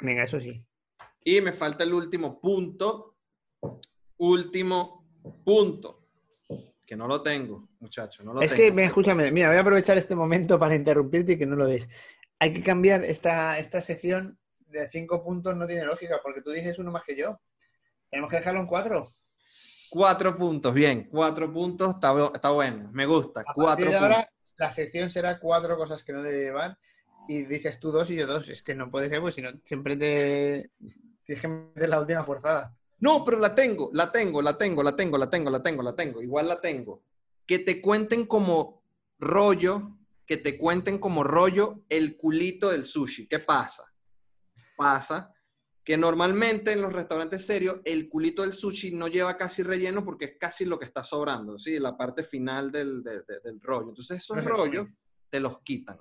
Venga, 0.00 0.22
eso 0.22 0.38
sí. 0.38 0.64
Y 1.24 1.40
me 1.40 1.52
falta 1.52 1.82
el 1.82 1.92
último 1.92 2.40
punto. 2.40 3.16
Último 4.18 5.04
punto. 5.44 6.06
Que 6.86 6.94
no 6.96 7.08
lo 7.08 7.22
tengo, 7.22 7.68
muchacho. 7.80 8.22
No 8.22 8.34
lo 8.34 8.42
Es 8.42 8.54
tengo. 8.54 8.76
que, 8.76 8.84
escúchame, 8.84 9.30
mira, 9.32 9.48
voy 9.48 9.56
a 9.56 9.60
aprovechar 9.60 9.98
este 9.98 10.14
momento 10.14 10.58
para 10.58 10.74
interrumpirte 10.76 11.32
y 11.32 11.38
que 11.38 11.46
no 11.46 11.56
lo 11.56 11.66
des. 11.66 11.88
Hay 12.38 12.52
que 12.52 12.62
cambiar 12.62 13.04
esta, 13.04 13.58
esta 13.58 13.80
sección 13.80 14.38
de 14.68 14.88
cinco 14.88 15.24
puntos, 15.24 15.56
no 15.56 15.66
tiene 15.66 15.84
lógica, 15.84 16.20
porque 16.22 16.42
tú 16.42 16.50
dices 16.50 16.78
uno 16.78 16.90
más 16.92 17.04
que 17.04 17.16
yo. 17.16 17.40
Tenemos 18.12 18.30
que 18.30 18.36
dejarlo 18.36 18.60
en 18.60 18.66
cuatro. 18.66 19.10
Cuatro 19.88 20.36
puntos, 20.36 20.74
bien. 20.74 21.08
Cuatro 21.10 21.50
puntos, 21.50 21.94
está, 21.94 22.12
bu- 22.12 22.30
está 22.34 22.50
bueno. 22.50 22.90
Me 22.92 23.06
gusta. 23.06 23.40
A 23.40 23.44
Cuatro 23.54 23.86
de 23.86 23.90
puntos. 23.92 24.02
ahora, 24.02 24.30
la 24.58 24.70
sección 24.70 25.08
será 25.08 25.40
cuatro 25.40 25.78
cosas 25.78 26.04
que 26.04 26.12
no 26.12 26.22
debe 26.22 26.42
llevar 26.44 26.78
y 27.26 27.44
dices 27.44 27.80
tú 27.80 27.90
dos 27.90 28.10
y 28.10 28.16
yo 28.16 28.26
dos. 28.26 28.50
Es 28.50 28.62
que 28.62 28.74
no 28.74 28.90
puede 28.90 29.08
ser, 29.08 29.22
pues 29.22 29.34
si 29.34 29.40
no, 29.40 29.50
siempre 29.64 29.96
te 29.96 30.70
tienes 31.24 31.40
que 31.40 31.48
meter 31.48 31.88
la 31.88 32.00
última 32.00 32.22
forzada. 32.22 32.76
No, 33.00 33.24
pero 33.24 33.38
la 33.38 33.54
tengo, 33.54 33.88
la 33.94 34.12
tengo, 34.12 34.42
la 34.42 34.58
tengo, 34.58 34.82
la 34.82 34.94
tengo, 34.94 35.16
la 35.18 35.30
tengo, 35.30 35.50
la 35.50 35.62
tengo, 35.62 35.82
la 35.82 35.96
tengo. 35.96 36.20
Igual 36.22 36.48
la 36.48 36.60
tengo. 36.60 37.02
Que 37.46 37.58
te 37.60 37.80
cuenten 37.80 38.26
como 38.26 38.82
rollo, 39.18 39.96
que 40.26 40.36
te 40.36 40.58
cuenten 40.58 40.98
como 40.98 41.24
rollo 41.24 41.80
el 41.88 42.18
culito 42.18 42.68
del 42.70 42.84
sushi. 42.84 43.26
¿Qué 43.26 43.38
pasa? 43.38 43.84
Pasa 44.76 45.32
que 45.84 45.96
normalmente 45.96 46.72
en 46.72 46.80
los 46.80 46.92
restaurantes 46.92 47.44
serios 47.44 47.76
el 47.84 48.08
culito 48.08 48.42
del 48.42 48.52
sushi 48.52 48.92
no 48.92 49.08
lleva 49.08 49.36
casi 49.36 49.62
relleno 49.62 50.04
porque 50.04 50.26
es 50.26 50.32
casi 50.38 50.64
lo 50.64 50.78
que 50.78 50.84
está 50.84 51.02
sobrando, 51.02 51.58
¿sí? 51.58 51.78
La 51.78 51.96
parte 51.96 52.22
final 52.22 52.70
del, 52.70 53.02
de- 53.02 53.22
de- 53.22 53.40
del 53.42 53.60
rollo. 53.60 53.88
Entonces 53.88 54.18
esos 54.18 54.36
Perfecto. 54.36 54.56
rollos 54.58 54.86
te 55.28 55.40
los 55.40 55.60
quitan. 55.62 55.98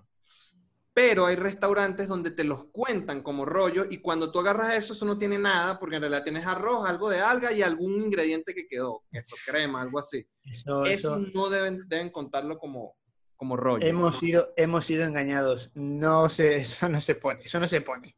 Pero 0.94 1.26
hay 1.26 1.38
restaurantes 1.38 2.10
donde 2.10 2.32
te 2.32 2.44
los 2.44 2.66
cuentan 2.66 3.24
como 3.24 3.46
rollo 3.46 3.86
y 3.90 4.00
cuando 4.00 4.30
tú 4.30 4.40
agarras 4.40 4.74
eso, 4.76 4.92
eso 4.92 5.06
no 5.06 5.18
tiene 5.18 5.40
nada 5.40 5.80
porque 5.80 5.96
en 5.96 6.02
realidad 6.02 6.24
tienes 6.26 6.46
arroz, 6.46 6.86
algo 6.88 7.10
de 7.10 7.22
alga 7.22 7.54
y 7.54 7.62
algún 7.62 7.94
ingrediente 8.04 8.54
que 8.54 8.68
quedó, 8.68 9.02
queso, 9.10 9.36
crema, 9.48 9.82
algo 9.82 10.00
así. 10.00 10.28
Eso, 10.44 10.84
Eso 10.86 11.16
eso- 11.16 11.20
no 11.34 11.50
deben, 11.50 11.88
deben 11.88 12.10
contarlo 12.10 12.60
como, 12.60 12.98
como 13.38 13.56
rollo. 13.56 13.88
hemos, 13.88 14.20
sido, 14.20 14.52
hemos 14.58 14.86
sido 14.86 15.06
engañados. 15.06 15.72
No 15.76 16.28
se, 16.30 16.58
eso 16.58 16.90
no 16.90 17.00
se 17.00 17.16
pone. 17.16 17.42
Eso 17.42 17.60
no 17.62 17.68
se 17.70 17.80
pone. 17.80 18.18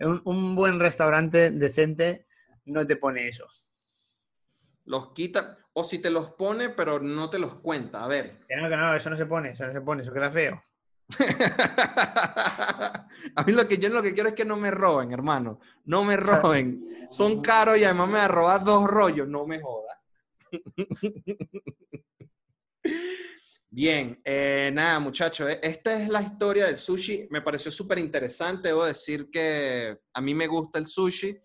Un, 0.00 0.22
un 0.24 0.56
buen 0.56 0.80
restaurante 0.80 1.50
decente 1.50 2.26
no 2.66 2.86
te 2.86 2.96
pone 2.96 3.28
eso. 3.28 3.46
Los 4.86 5.12
quita, 5.12 5.58
o 5.72 5.84
si 5.84 6.00
te 6.00 6.10
los 6.10 6.32
pone, 6.32 6.70
pero 6.70 7.00
no 7.00 7.30
te 7.30 7.38
los 7.38 7.54
cuenta. 7.56 8.04
A 8.04 8.08
ver. 8.08 8.40
Que 8.46 8.56
no, 8.56 8.68
que 8.68 8.76
no, 8.76 8.94
eso 8.94 9.10
no 9.10 9.16
se 9.16 9.26
pone, 9.26 9.50
eso 9.50 9.66
no 9.66 9.72
se 9.72 9.80
pone, 9.80 10.02
eso 10.02 10.12
queda 10.12 10.30
feo. 10.30 10.62
a 13.36 13.44
mí 13.46 13.52
lo 13.52 13.68
que 13.68 13.76
yo 13.76 13.90
lo 13.90 14.02
que 14.02 14.14
quiero 14.14 14.30
es 14.30 14.34
que 14.34 14.44
no 14.44 14.56
me 14.56 14.70
roben, 14.70 15.12
hermano. 15.12 15.60
No 15.84 16.04
me 16.04 16.16
roben. 16.16 17.08
Son 17.10 17.42
caros 17.42 17.78
y 17.78 17.84
además 17.84 18.08
me 18.08 18.18
va 18.18 18.24
a 18.24 18.28
robar 18.28 18.64
dos 18.64 18.88
rollos. 18.88 19.28
No 19.28 19.46
me 19.46 19.60
jodas. 19.60 19.98
Bien, 23.76 24.20
eh, 24.24 24.70
nada, 24.72 25.00
muchachos, 25.00 25.50
eh, 25.50 25.58
esta 25.60 26.00
es 26.00 26.08
la 26.08 26.22
historia 26.22 26.66
del 26.66 26.76
sushi. 26.76 27.26
Me 27.30 27.42
pareció 27.42 27.72
súper 27.72 27.98
interesante. 27.98 28.68
Debo 28.68 28.84
decir 28.84 29.28
que 29.32 29.98
a 30.12 30.20
mí 30.20 30.32
me 30.32 30.46
gusta 30.46 30.78
el 30.78 30.86
sushi. 30.86 31.36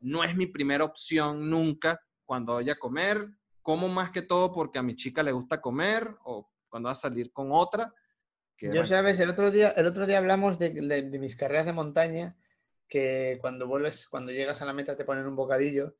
No 0.00 0.24
es 0.24 0.34
mi 0.34 0.46
primera 0.46 0.82
opción 0.82 1.50
nunca 1.50 2.00
cuando 2.24 2.54
voy 2.54 2.70
a 2.70 2.78
comer. 2.78 3.28
Como 3.60 3.90
más 3.90 4.12
que 4.12 4.22
todo 4.22 4.50
porque 4.50 4.78
a 4.78 4.82
mi 4.82 4.94
chica 4.94 5.22
le 5.22 5.32
gusta 5.32 5.60
comer 5.60 6.08
o 6.24 6.50
cuando 6.70 6.86
va 6.86 6.94
a 6.94 6.96
salir 6.96 7.30
con 7.34 7.50
otra. 7.52 7.92
Yo 8.58 8.86
sabes, 8.86 9.20
el 9.20 9.28
otro 9.28 9.50
día, 9.50 9.72
el 9.72 9.84
otro 9.84 10.06
día 10.06 10.16
hablamos 10.16 10.58
de, 10.58 10.70
mis 11.20 11.36
carreras 11.36 11.66
de 11.66 11.74
montaña, 11.74 12.34
que 12.88 13.36
cuando 13.42 13.66
vuelves, 13.66 14.08
cuando 14.08 14.32
llegas 14.32 14.62
a 14.62 14.64
la 14.64 14.72
meta 14.72 14.96
te 14.96 15.04
ponen 15.04 15.26
un 15.26 15.36
bocadillo. 15.36 15.96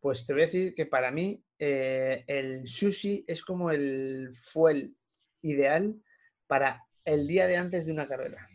Pues 0.00 0.26
te 0.26 0.32
voy 0.32 0.42
a 0.42 0.46
decir 0.46 0.74
que 0.74 0.86
para 0.86 1.12
mí 1.12 1.44
eh, 1.60 2.24
el 2.26 2.66
sushi 2.66 3.24
es 3.28 3.44
como 3.44 3.70
el 3.70 4.30
fuel 4.34 4.96
ideal 5.42 6.02
para 6.46 6.84
el 7.04 7.26
día 7.26 7.46
de 7.46 7.56
antes 7.56 7.86
de 7.86 7.92
una 7.92 8.08
carrera. 8.08 8.46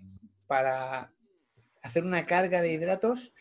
Para 0.48 1.14
hacer 1.82 2.04
una 2.04 2.26
carga 2.26 2.62
de 2.62 2.74
hidratos 2.74 3.34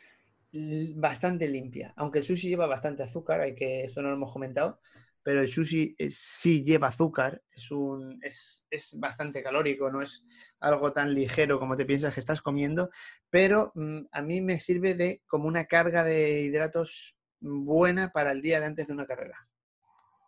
bastante 0.96 1.48
limpia. 1.48 1.92
Aunque 1.96 2.18
el 2.18 2.24
sushi 2.24 2.48
lleva 2.48 2.66
bastante 2.66 3.02
azúcar, 3.02 3.40
hay 3.40 3.54
que, 3.54 3.84
esto 3.84 4.02
no 4.02 4.08
lo 4.08 4.16
hemos 4.16 4.32
comentado, 4.32 4.80
pero 5.22 5.40
el 5.40 5.48
sushi 5.48 5.94
sí 6.08 6.62
lleva 6.62 6.88
azúcar, 6.88 7.42
es, 7.50 7.70
un, 7.70 8.18
es, 8.22 8.66
bastante 8.98 9.42
calórico, 9.42 9.90
no 9.90 10.02
es 10.02 10.24
algo 10.60 10.92
tan 10.92 11.14
ligero 11.14 11.58
como 11.58 11.76
te 11.76 11.86
piensas 11.86 12.12
que 12.12 12.20
estás 12.20 12.42
comiendo, 12.42 12.90
pero 13.30 13.72
mm, 13.74 14.00
a 14.10 14.22
mí 14.22 14.40
me 14.40 14.58
sirve 14.60 14.94
de 14.94 15.22
como 15.26 15.46
una 15.46 15.66
carga 15.66 16.04
de 16.04 16.42
hidratos 16.42 17.16
buena 17.40 18.12
para 18.12 18.32
el 18.32 18.42
día 18.42 18.60
de 18.60 18.66
antes 18.66 18.86
de 18.86 18.92
una 18.92 19.06
carrera. 19.06 19.48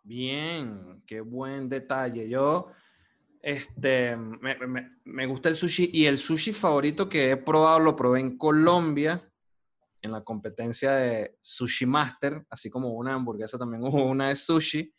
Bien, 0.03 1.01
qué 1.05 1.19
buen 1.19 1.67
detalle. 1.67 2.29
Yo, 2.29 2.71
este, 3.45 4.17
me, 4.17 4.57
me 5.03 5.27
gusta 5.27 5.49
el 5.49 5.55
sushi 5.55 5.91
y 5.93 6.07
el 6.07 6.17
sushi 6.17 6.51
favorito 6.51 7.07
que 7.07 7.29
he 7.29 7.37
probado 7.37 7.79
lo 7.79 7.95
probé 7.95 8.19
en 8.21 8.39
Colombia 8.39 9.23
en 10.01 10.11
la 10.11 10.23
competencia 10.23 10.93
de 10.93 11.35
Sushi 11.41 11.85
Master, 11.85 12.43
así 12.49 12.71
como 12.71 12.89
una 12.93 13.13
hamburguesa 13.13 13.59
también 13.59 13.83
hubo 13.85 14.03
una 14.03 14.29
de 14.29 14.35
sushi, 14.35 14.91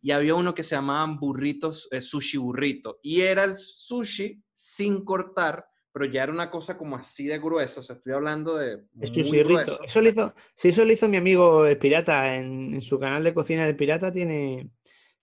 y 0.00 0.10
había 0.10 0.34
uno 0.34 0.54
que 0.54 0.64
se 0.64 0.74
llamaban 0.74 1.18
burritos, 1.20 1.88
eh, 1.92 2.00
sushi 2.00 2.36
burrito, 2.36 2.98
y 3.00 3.20
era 3.20 3.44
el 3.44 3.56
sushi 3.56 4.42
sin 4.52 5.04
cortar, 5.04 5.64
pero 5.92 6.04
ya 6.04 6.24
era 6.24 6.32
una 6.32 6.50
cosa 6.50 6.76
como 6.76 6.96
así 6.96 7.28
de 7.28 7.38
grueso, 7.38 7.78
o 7.78 7.82
sea, 7.84 7.94
estoy 7.94 8.12
hablando 8.12 8.56
de... 8.56 8.86
sushi 9.12 9.44
rito. 9.44 9.80
Eso 9.84 10.00
lo 10.00 10.08
hizo, 10.08 10.34
sí, 10.52 10.68
eso 10.68 10.84
lo 10.84 10.92
hizo 10.92 11.08
mi 11.08 11.16
amigo 11.16 11.64
el 11.64 11.78
Pirata, 11.78 12.36
en, 12.36 12.80
su 12.80 12.98
canal 12.98 13.22
de 13.22 13.34
cocina 13.34 13.66
del 13.66 13.76
Pirata 13.76 14.12
tiene, 14.12 14.68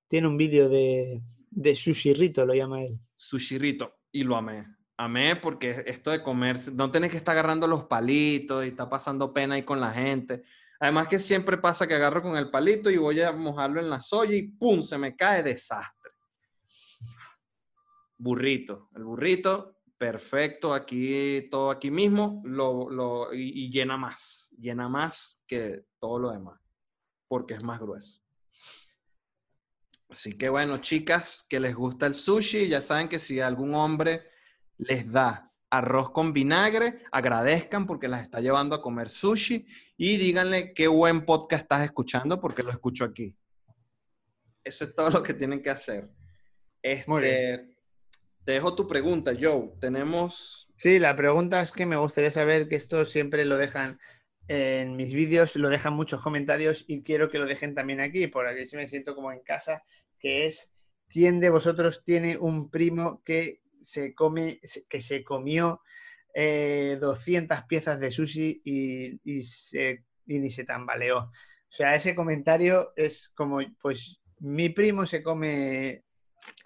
tiene 0.07 0.27
un 0.27 0.37
vídeo 0.37 0.69
de, 0.69 1.21
de 1.55 1.73
sushi 1.73 2.13
rito, 2.13 2.45
lo 2.45 2.53
llama 2.53 2.83
él. 2.83 2.99
Sushi 3.15 3.57
rito, 3.57 3.95
y 4.11 4.23
lo 4.23 4.35
amé. 4.35 4.67
Amé 4.97 5.35
porque 5.37 5.83
esto 5.87 6.11
de 6.11 6.21
comer, 6.21 6.57
no 6.73 6.91
tienes 6.91 7.11
que 7.11 7.17
estar 7.17 7.33
agarrando 7.33 7.67
los 7.67 7.85
palitos 7.85 8.63
y 8.63 8.69
está 8.69 8.89
pasando 8.89 9.33
pena 9.33 9.55
ahí 9.55 9.63
con 9.63 9.79
la 9.79 9.91
gente. 9.91 10.43
Además 10.79 11.07
que 11.07 11.17
siempre 11.17 11.57
pasa 11.57 11.87
que 11.87 11.95
agarro 11.95 12.21
con 12.21 12.35
el 12.35 12.49
palito 12.49 12.89
y 12.89 12.97
voy 12.97 13.21
a 13.21 13.31
mojarlo 13.31 13.79
en 13.79 13.89
la 13.89 14.01
soya 14.01 14.35
y 14.35 14.43
¡pum! 14.43 14.81
se 14.81 14.97
me 14.97 15.15
cae 15.15 15.43
desastre. 15.43 16.11
Burrito, 18.17 18.89
el 18.95 19.03
burrito, 19.03 19.77
perfecto, 19.97 20.73
aquí, 20.73 21.47
todo 21.49 21.71
aquí 21.71 21.91
mismo, 21.91 22.41
lo, 22.45 23.33
y, 23.33 23.65
y 23.65 23.69
llena 23.69 23.97
más, 23.97 24.49
llena 24.57 24.89
más 24.89 25.41
que 25.47 25.85
todo 25.99 26.19
lo 26.19 26.31
demás, 26.31 26.59
porque 27.27 27.53
es 27.53 27.63
más 27.63 27.79
grueso. 27.79 28.21
Así 30.09 30.37
que 30.37 30.49
bueno, 30.49 30.77
chicas, 30.77 31.45
que 31.49 31.59
les 31.59 31.73
gusta 31.75 32.05
el 32.05 32.15
sushi, 32.15 32.67
ya 32.67 32.81
saben 32.81 33.09
que 33.09 33.19
si 33.19 33.39
algún 33.39 33.73
hombre 33.75 34.29
les 34.77 35.11
da 35.11 35.51
arroz 35.69 36.11
con 36.11 36.31
vinagre, 36.31 37.03
agradezcan 37.11 37.85
porque 37.85 38.07
las 38.07 38.21
está 38.21 38.39
llevando 38.39 38.75
a 38.75 38.81
comer 38.81 39.09
sushi 39.09 39.65
y 39.97 40.17
díganle 40.17 40.73
qué 40.73 40.87
buen 40.87 41.25
podcast 41.25 41.63
estás 41.63 41.83
escuchando 41.83 42.39
porque 42.39 42.63
lo 42.63 42.71
escucho 42.71 43.03
aquí. 43.03 43.35
Eso 44.63 44.85
es 44.85 44.95
todo 44.95 45.09
lo 45.09 45.23
que 45.23 45.33
tienen 45.33 45.61
que 45.61 45.69
hacer. 45.69 46.09
Este, 46.81 47.75
te 48.43 48.51
dejo 48.51 48.75
tu 48.75 48.87
pregunta, 48.87 49.31
Joe. 49.39 49.71
Tenemos... 49.79 50.69
Sí, 50.77 50.99
la 50.99 51.15
pregunta 51.15 51.61
es 51.61 51.71
que 51.71 51.85
me 51.85 51.97
gustaría 51.97 52.31
saber 52.31 52.67
que 52.67 52.75
esto 52.75 53.05
siempre 53.05 53.45
lo 53.45 53.57
dejan 53.57 53.99
en 54.47 54.95
mis 54.95 55.13
vídeos, 55.13 55.55
lo 55.55 55.69
dejan 55.69 55.93
muchos 55.93 56.21
comentarios 56.21 56.85
y 56.87 57.01
quiero 57.03 57.29
que 57.29 57.39
lo 57.39 57.45
dejen 57.45 57.73
también 57.73 57.99
aquí, 57.99 58.27
por 58.27 58.47
aquí 58.47 58.63
me 58.75 58.87
siento 58.87 59.15
como 59.15 59.31
en 59.31 59.39
casa, 59.41 59.83
que 60.19 60.45
es, 60.45 60.73
¿quién 61.09 61.39
de 61.39 61.49
vosotros 61.49 62.03
tiene 62.03 62.37
un 62.37 62.69
primo 62.69 63.21
que 63.23 63.61
se 63.81 64.13
come, 64.13 64.59
que 64.89 65.01
se 65.01 65.23
comió 65.23 65.81
200 66.35 67.57
eh, 67.57 67.63
piezas 67.67 67.99
de 67.99 68.11
sushi 68.11 68.61
y, 68.65 69.19
ni 70.25 70.49
se 70.49 70.63
tambaleó. 70.65 71.17
O 71.19 71.31
sea, 71.69 71.95
ese 71.95 72.15
comentario 72.15 72.93
es 72.95 73.29
como, 73.29 73.59
pues 73.81 74.21
mi 74.39 74.69
primo 74.69 75.05
se 75.05 75.23
come 75.23 76.03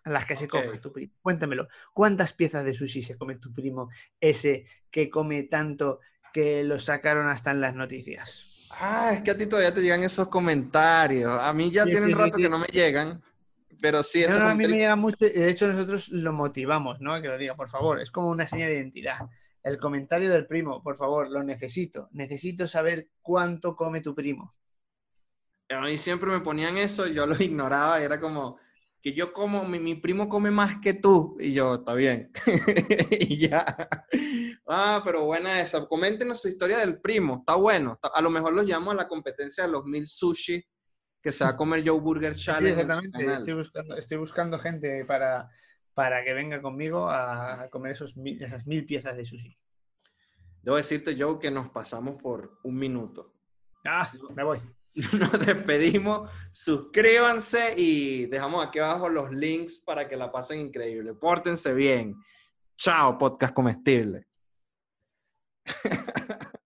las 0.06 0.26
que 0.26 0.36
se 0.36 0.48
come 0.48 0.80
tu 0.80 0.92
primo. 0.92 1.14
Cuéntamelo, 1.22 1.68
¿cuántas 1.94 2.34
piezas 2.34 2.66
de 2.66 2.74
sushi 2.74 3.02
se 3.02 3.18
come 3.18 3.36
tu 3.36 3.54
primo 3.54 3.90
ese 4.20 4.66
que 4.90 5.10
come 5.10 5.44
tanto 5.44 6.00
que 6.34 6.64
lo 6.64 6.80
sacaron 6.80 7.28
hasta 7.30 7.52
en 7.52 7.62
las 7.62 7.76
noticias? 7.76 8.70
Ah, 8.80 9.12
es 9.14 9.22
que 9.22 9.32
a 9.32 9.38
ti 9.38 9.48
todavía 9.48 9.74
te 9.74 9.82
llegan 9.82 10.04
esos 10.04 10.28
comentarios. 10.28 11.40
A 11.42 11.52
mí 11.54 11.72
ya 11.72 11.86
tienen 11.86 12.16
rato 12.18 12.38
que 12.38 12.50
no 12.50 12.60
me 12.60 12.68
llegan. 12.68 13.22
Pero 13.82 14.04
sí, 14.04 14.24
eso. 14.24 14.42
a 14.42 14.54
mí 14.54 14.68
me 14.68 14.74
llega 14.74 14.96
mucho. 14.96 15.26
De 15.26 15.50
hecho, 15.50 15.68
nosotros 15.68 16.10
lo 16.10 16.34
motivamos, 16.34 17.00
¿no? 17.00 17.14
A 17.14 17.22
que 17.22 17.30
lo 17.30 17.38
diga, 17.38 17.56
por 17.56 17.70
favor. 17.70 18.02
Es 18.02 18.12
como 18.12 18.30
una 18.30 18.46
señal 18.46 18.70
de 18.70 18.76
identidad. 18.76 19.20
El 19.64 19.78
comentario 19.78 20.32
del 20.32 20.48
primo, 20.48 20.82
por 20.84 20.98
favor, 20.98 21.30
lo 21.30 21.44
necesito. 21.44 22.08
Necesito 22.12 22.68
saber 22.68 23.08
cuánto 23.22 23.76
come 23.76 24.02
tu 24.02 24.14
primo. 24.14 24.54
A 25.70 25.82
mí 25.82 25.98
siempre 25.98 26.30
me 26.30 26.40
ponían 26.40 26.78
eso, 26.78 27.08
yo 27.08 27.26
lo 27.26 27.36
ignoraba 27.44 28.02
y 28.02 28.04
era 28.04 28.20
como 28.20 28.58
que 29.02 29.14
yo 29.14 29.32
como, 29.32 29.64
mi, 29.64 29.96
primo 29.96 30.28
come 30.28 30.52
más 30.52 30.80
que 30.80 30.94
tú. 30.94 31.38
Y 31.40 31.54
yo, 31.54 31.76
está 31.76 31.94
bien. 31.94 32.32
y 33.12 33.38
ya. 33.38 33.66
Ah, 34.68 35.02
pero 35.04 35.26
buena 35.26 35.62
esa. 35.62 35.88
Coméntenos 35.88 36.42
su 36.42 36.50
historia 36.50 36.80
del 36.80 37.00
primo, 37.00 37.38
está 37.40 37.56
bueno. 37.56 38.00
A 38.02 38.22
lo 38.22 38.30
mejor 38.30 38.54
los 38.54 38.66
llamo 38.66 38.92
a 38.92 38.96
la 38.96 39.08
competencia 39.08 39.66
de 39.66 39.72
los 39.72 39.86
mil 39.86 40.06
sushi 40.06 40.64
que 41.22 41.32
se 41.32 41.44
va 41.44 41.52
a 41.52 41.58
comer 41.58 41.84
Joe 41.86 42.00
Burger 42.00 42.36
Challenge. 42.36 42.76
Sí, 42.76 42.82
exactamente. 42.82 43.34
Estoy 43.34 43.54
buscando, 43.54 43.96
estoy 43.96 44.18
buscando 44.18 44.60
gente 44.60 45.06
para, 45.06 45.50
para 45.94 46.24
que 46.24 46.34
venga 46.34 46.62
conmigo 46.62 47.10
a 47.10 47.68
comer 47.70 47.94
esos, 47.94 48.16
esas 48.40 48.68
mil 48.68 48.86
piezas 48.86 49.16
de 49.16 49.26
sushi. 49.26 49.58
Debo 50.62 50.78
decirte, 50.78 51.16
Joe, 51.18 51.40
que 51.40 51.52
nos 51.52 51.70
pasamos 51.70 52.22
por 52.22 52.60
un 52.64 52.76
minuto. 52.76 53.34
Ah, 53.86 54.12
me 54.36 54.44
voy. 54.44 54.60
Nos 55.14 55.46
despedimos. 55.46 56.30
Suscríbanse 56.52 57.74
y 57.78 58.26
dejamos 58.26 58.66
aquí 58.66 58.80
abajo 58.80 59.10
los 59.10 59.32
links 59.32 59.80
para 59.80 60.08
que 60.08 60.18
la 60.18 60.32
pasen 60.32 60.60
increíble. 60.60 61.14
Pórtense 61.14 61.74
bien. 61.74 62.16
Chao, 62.78 63.18
podcast 63.18 63.54
comestible. 63.54 64.28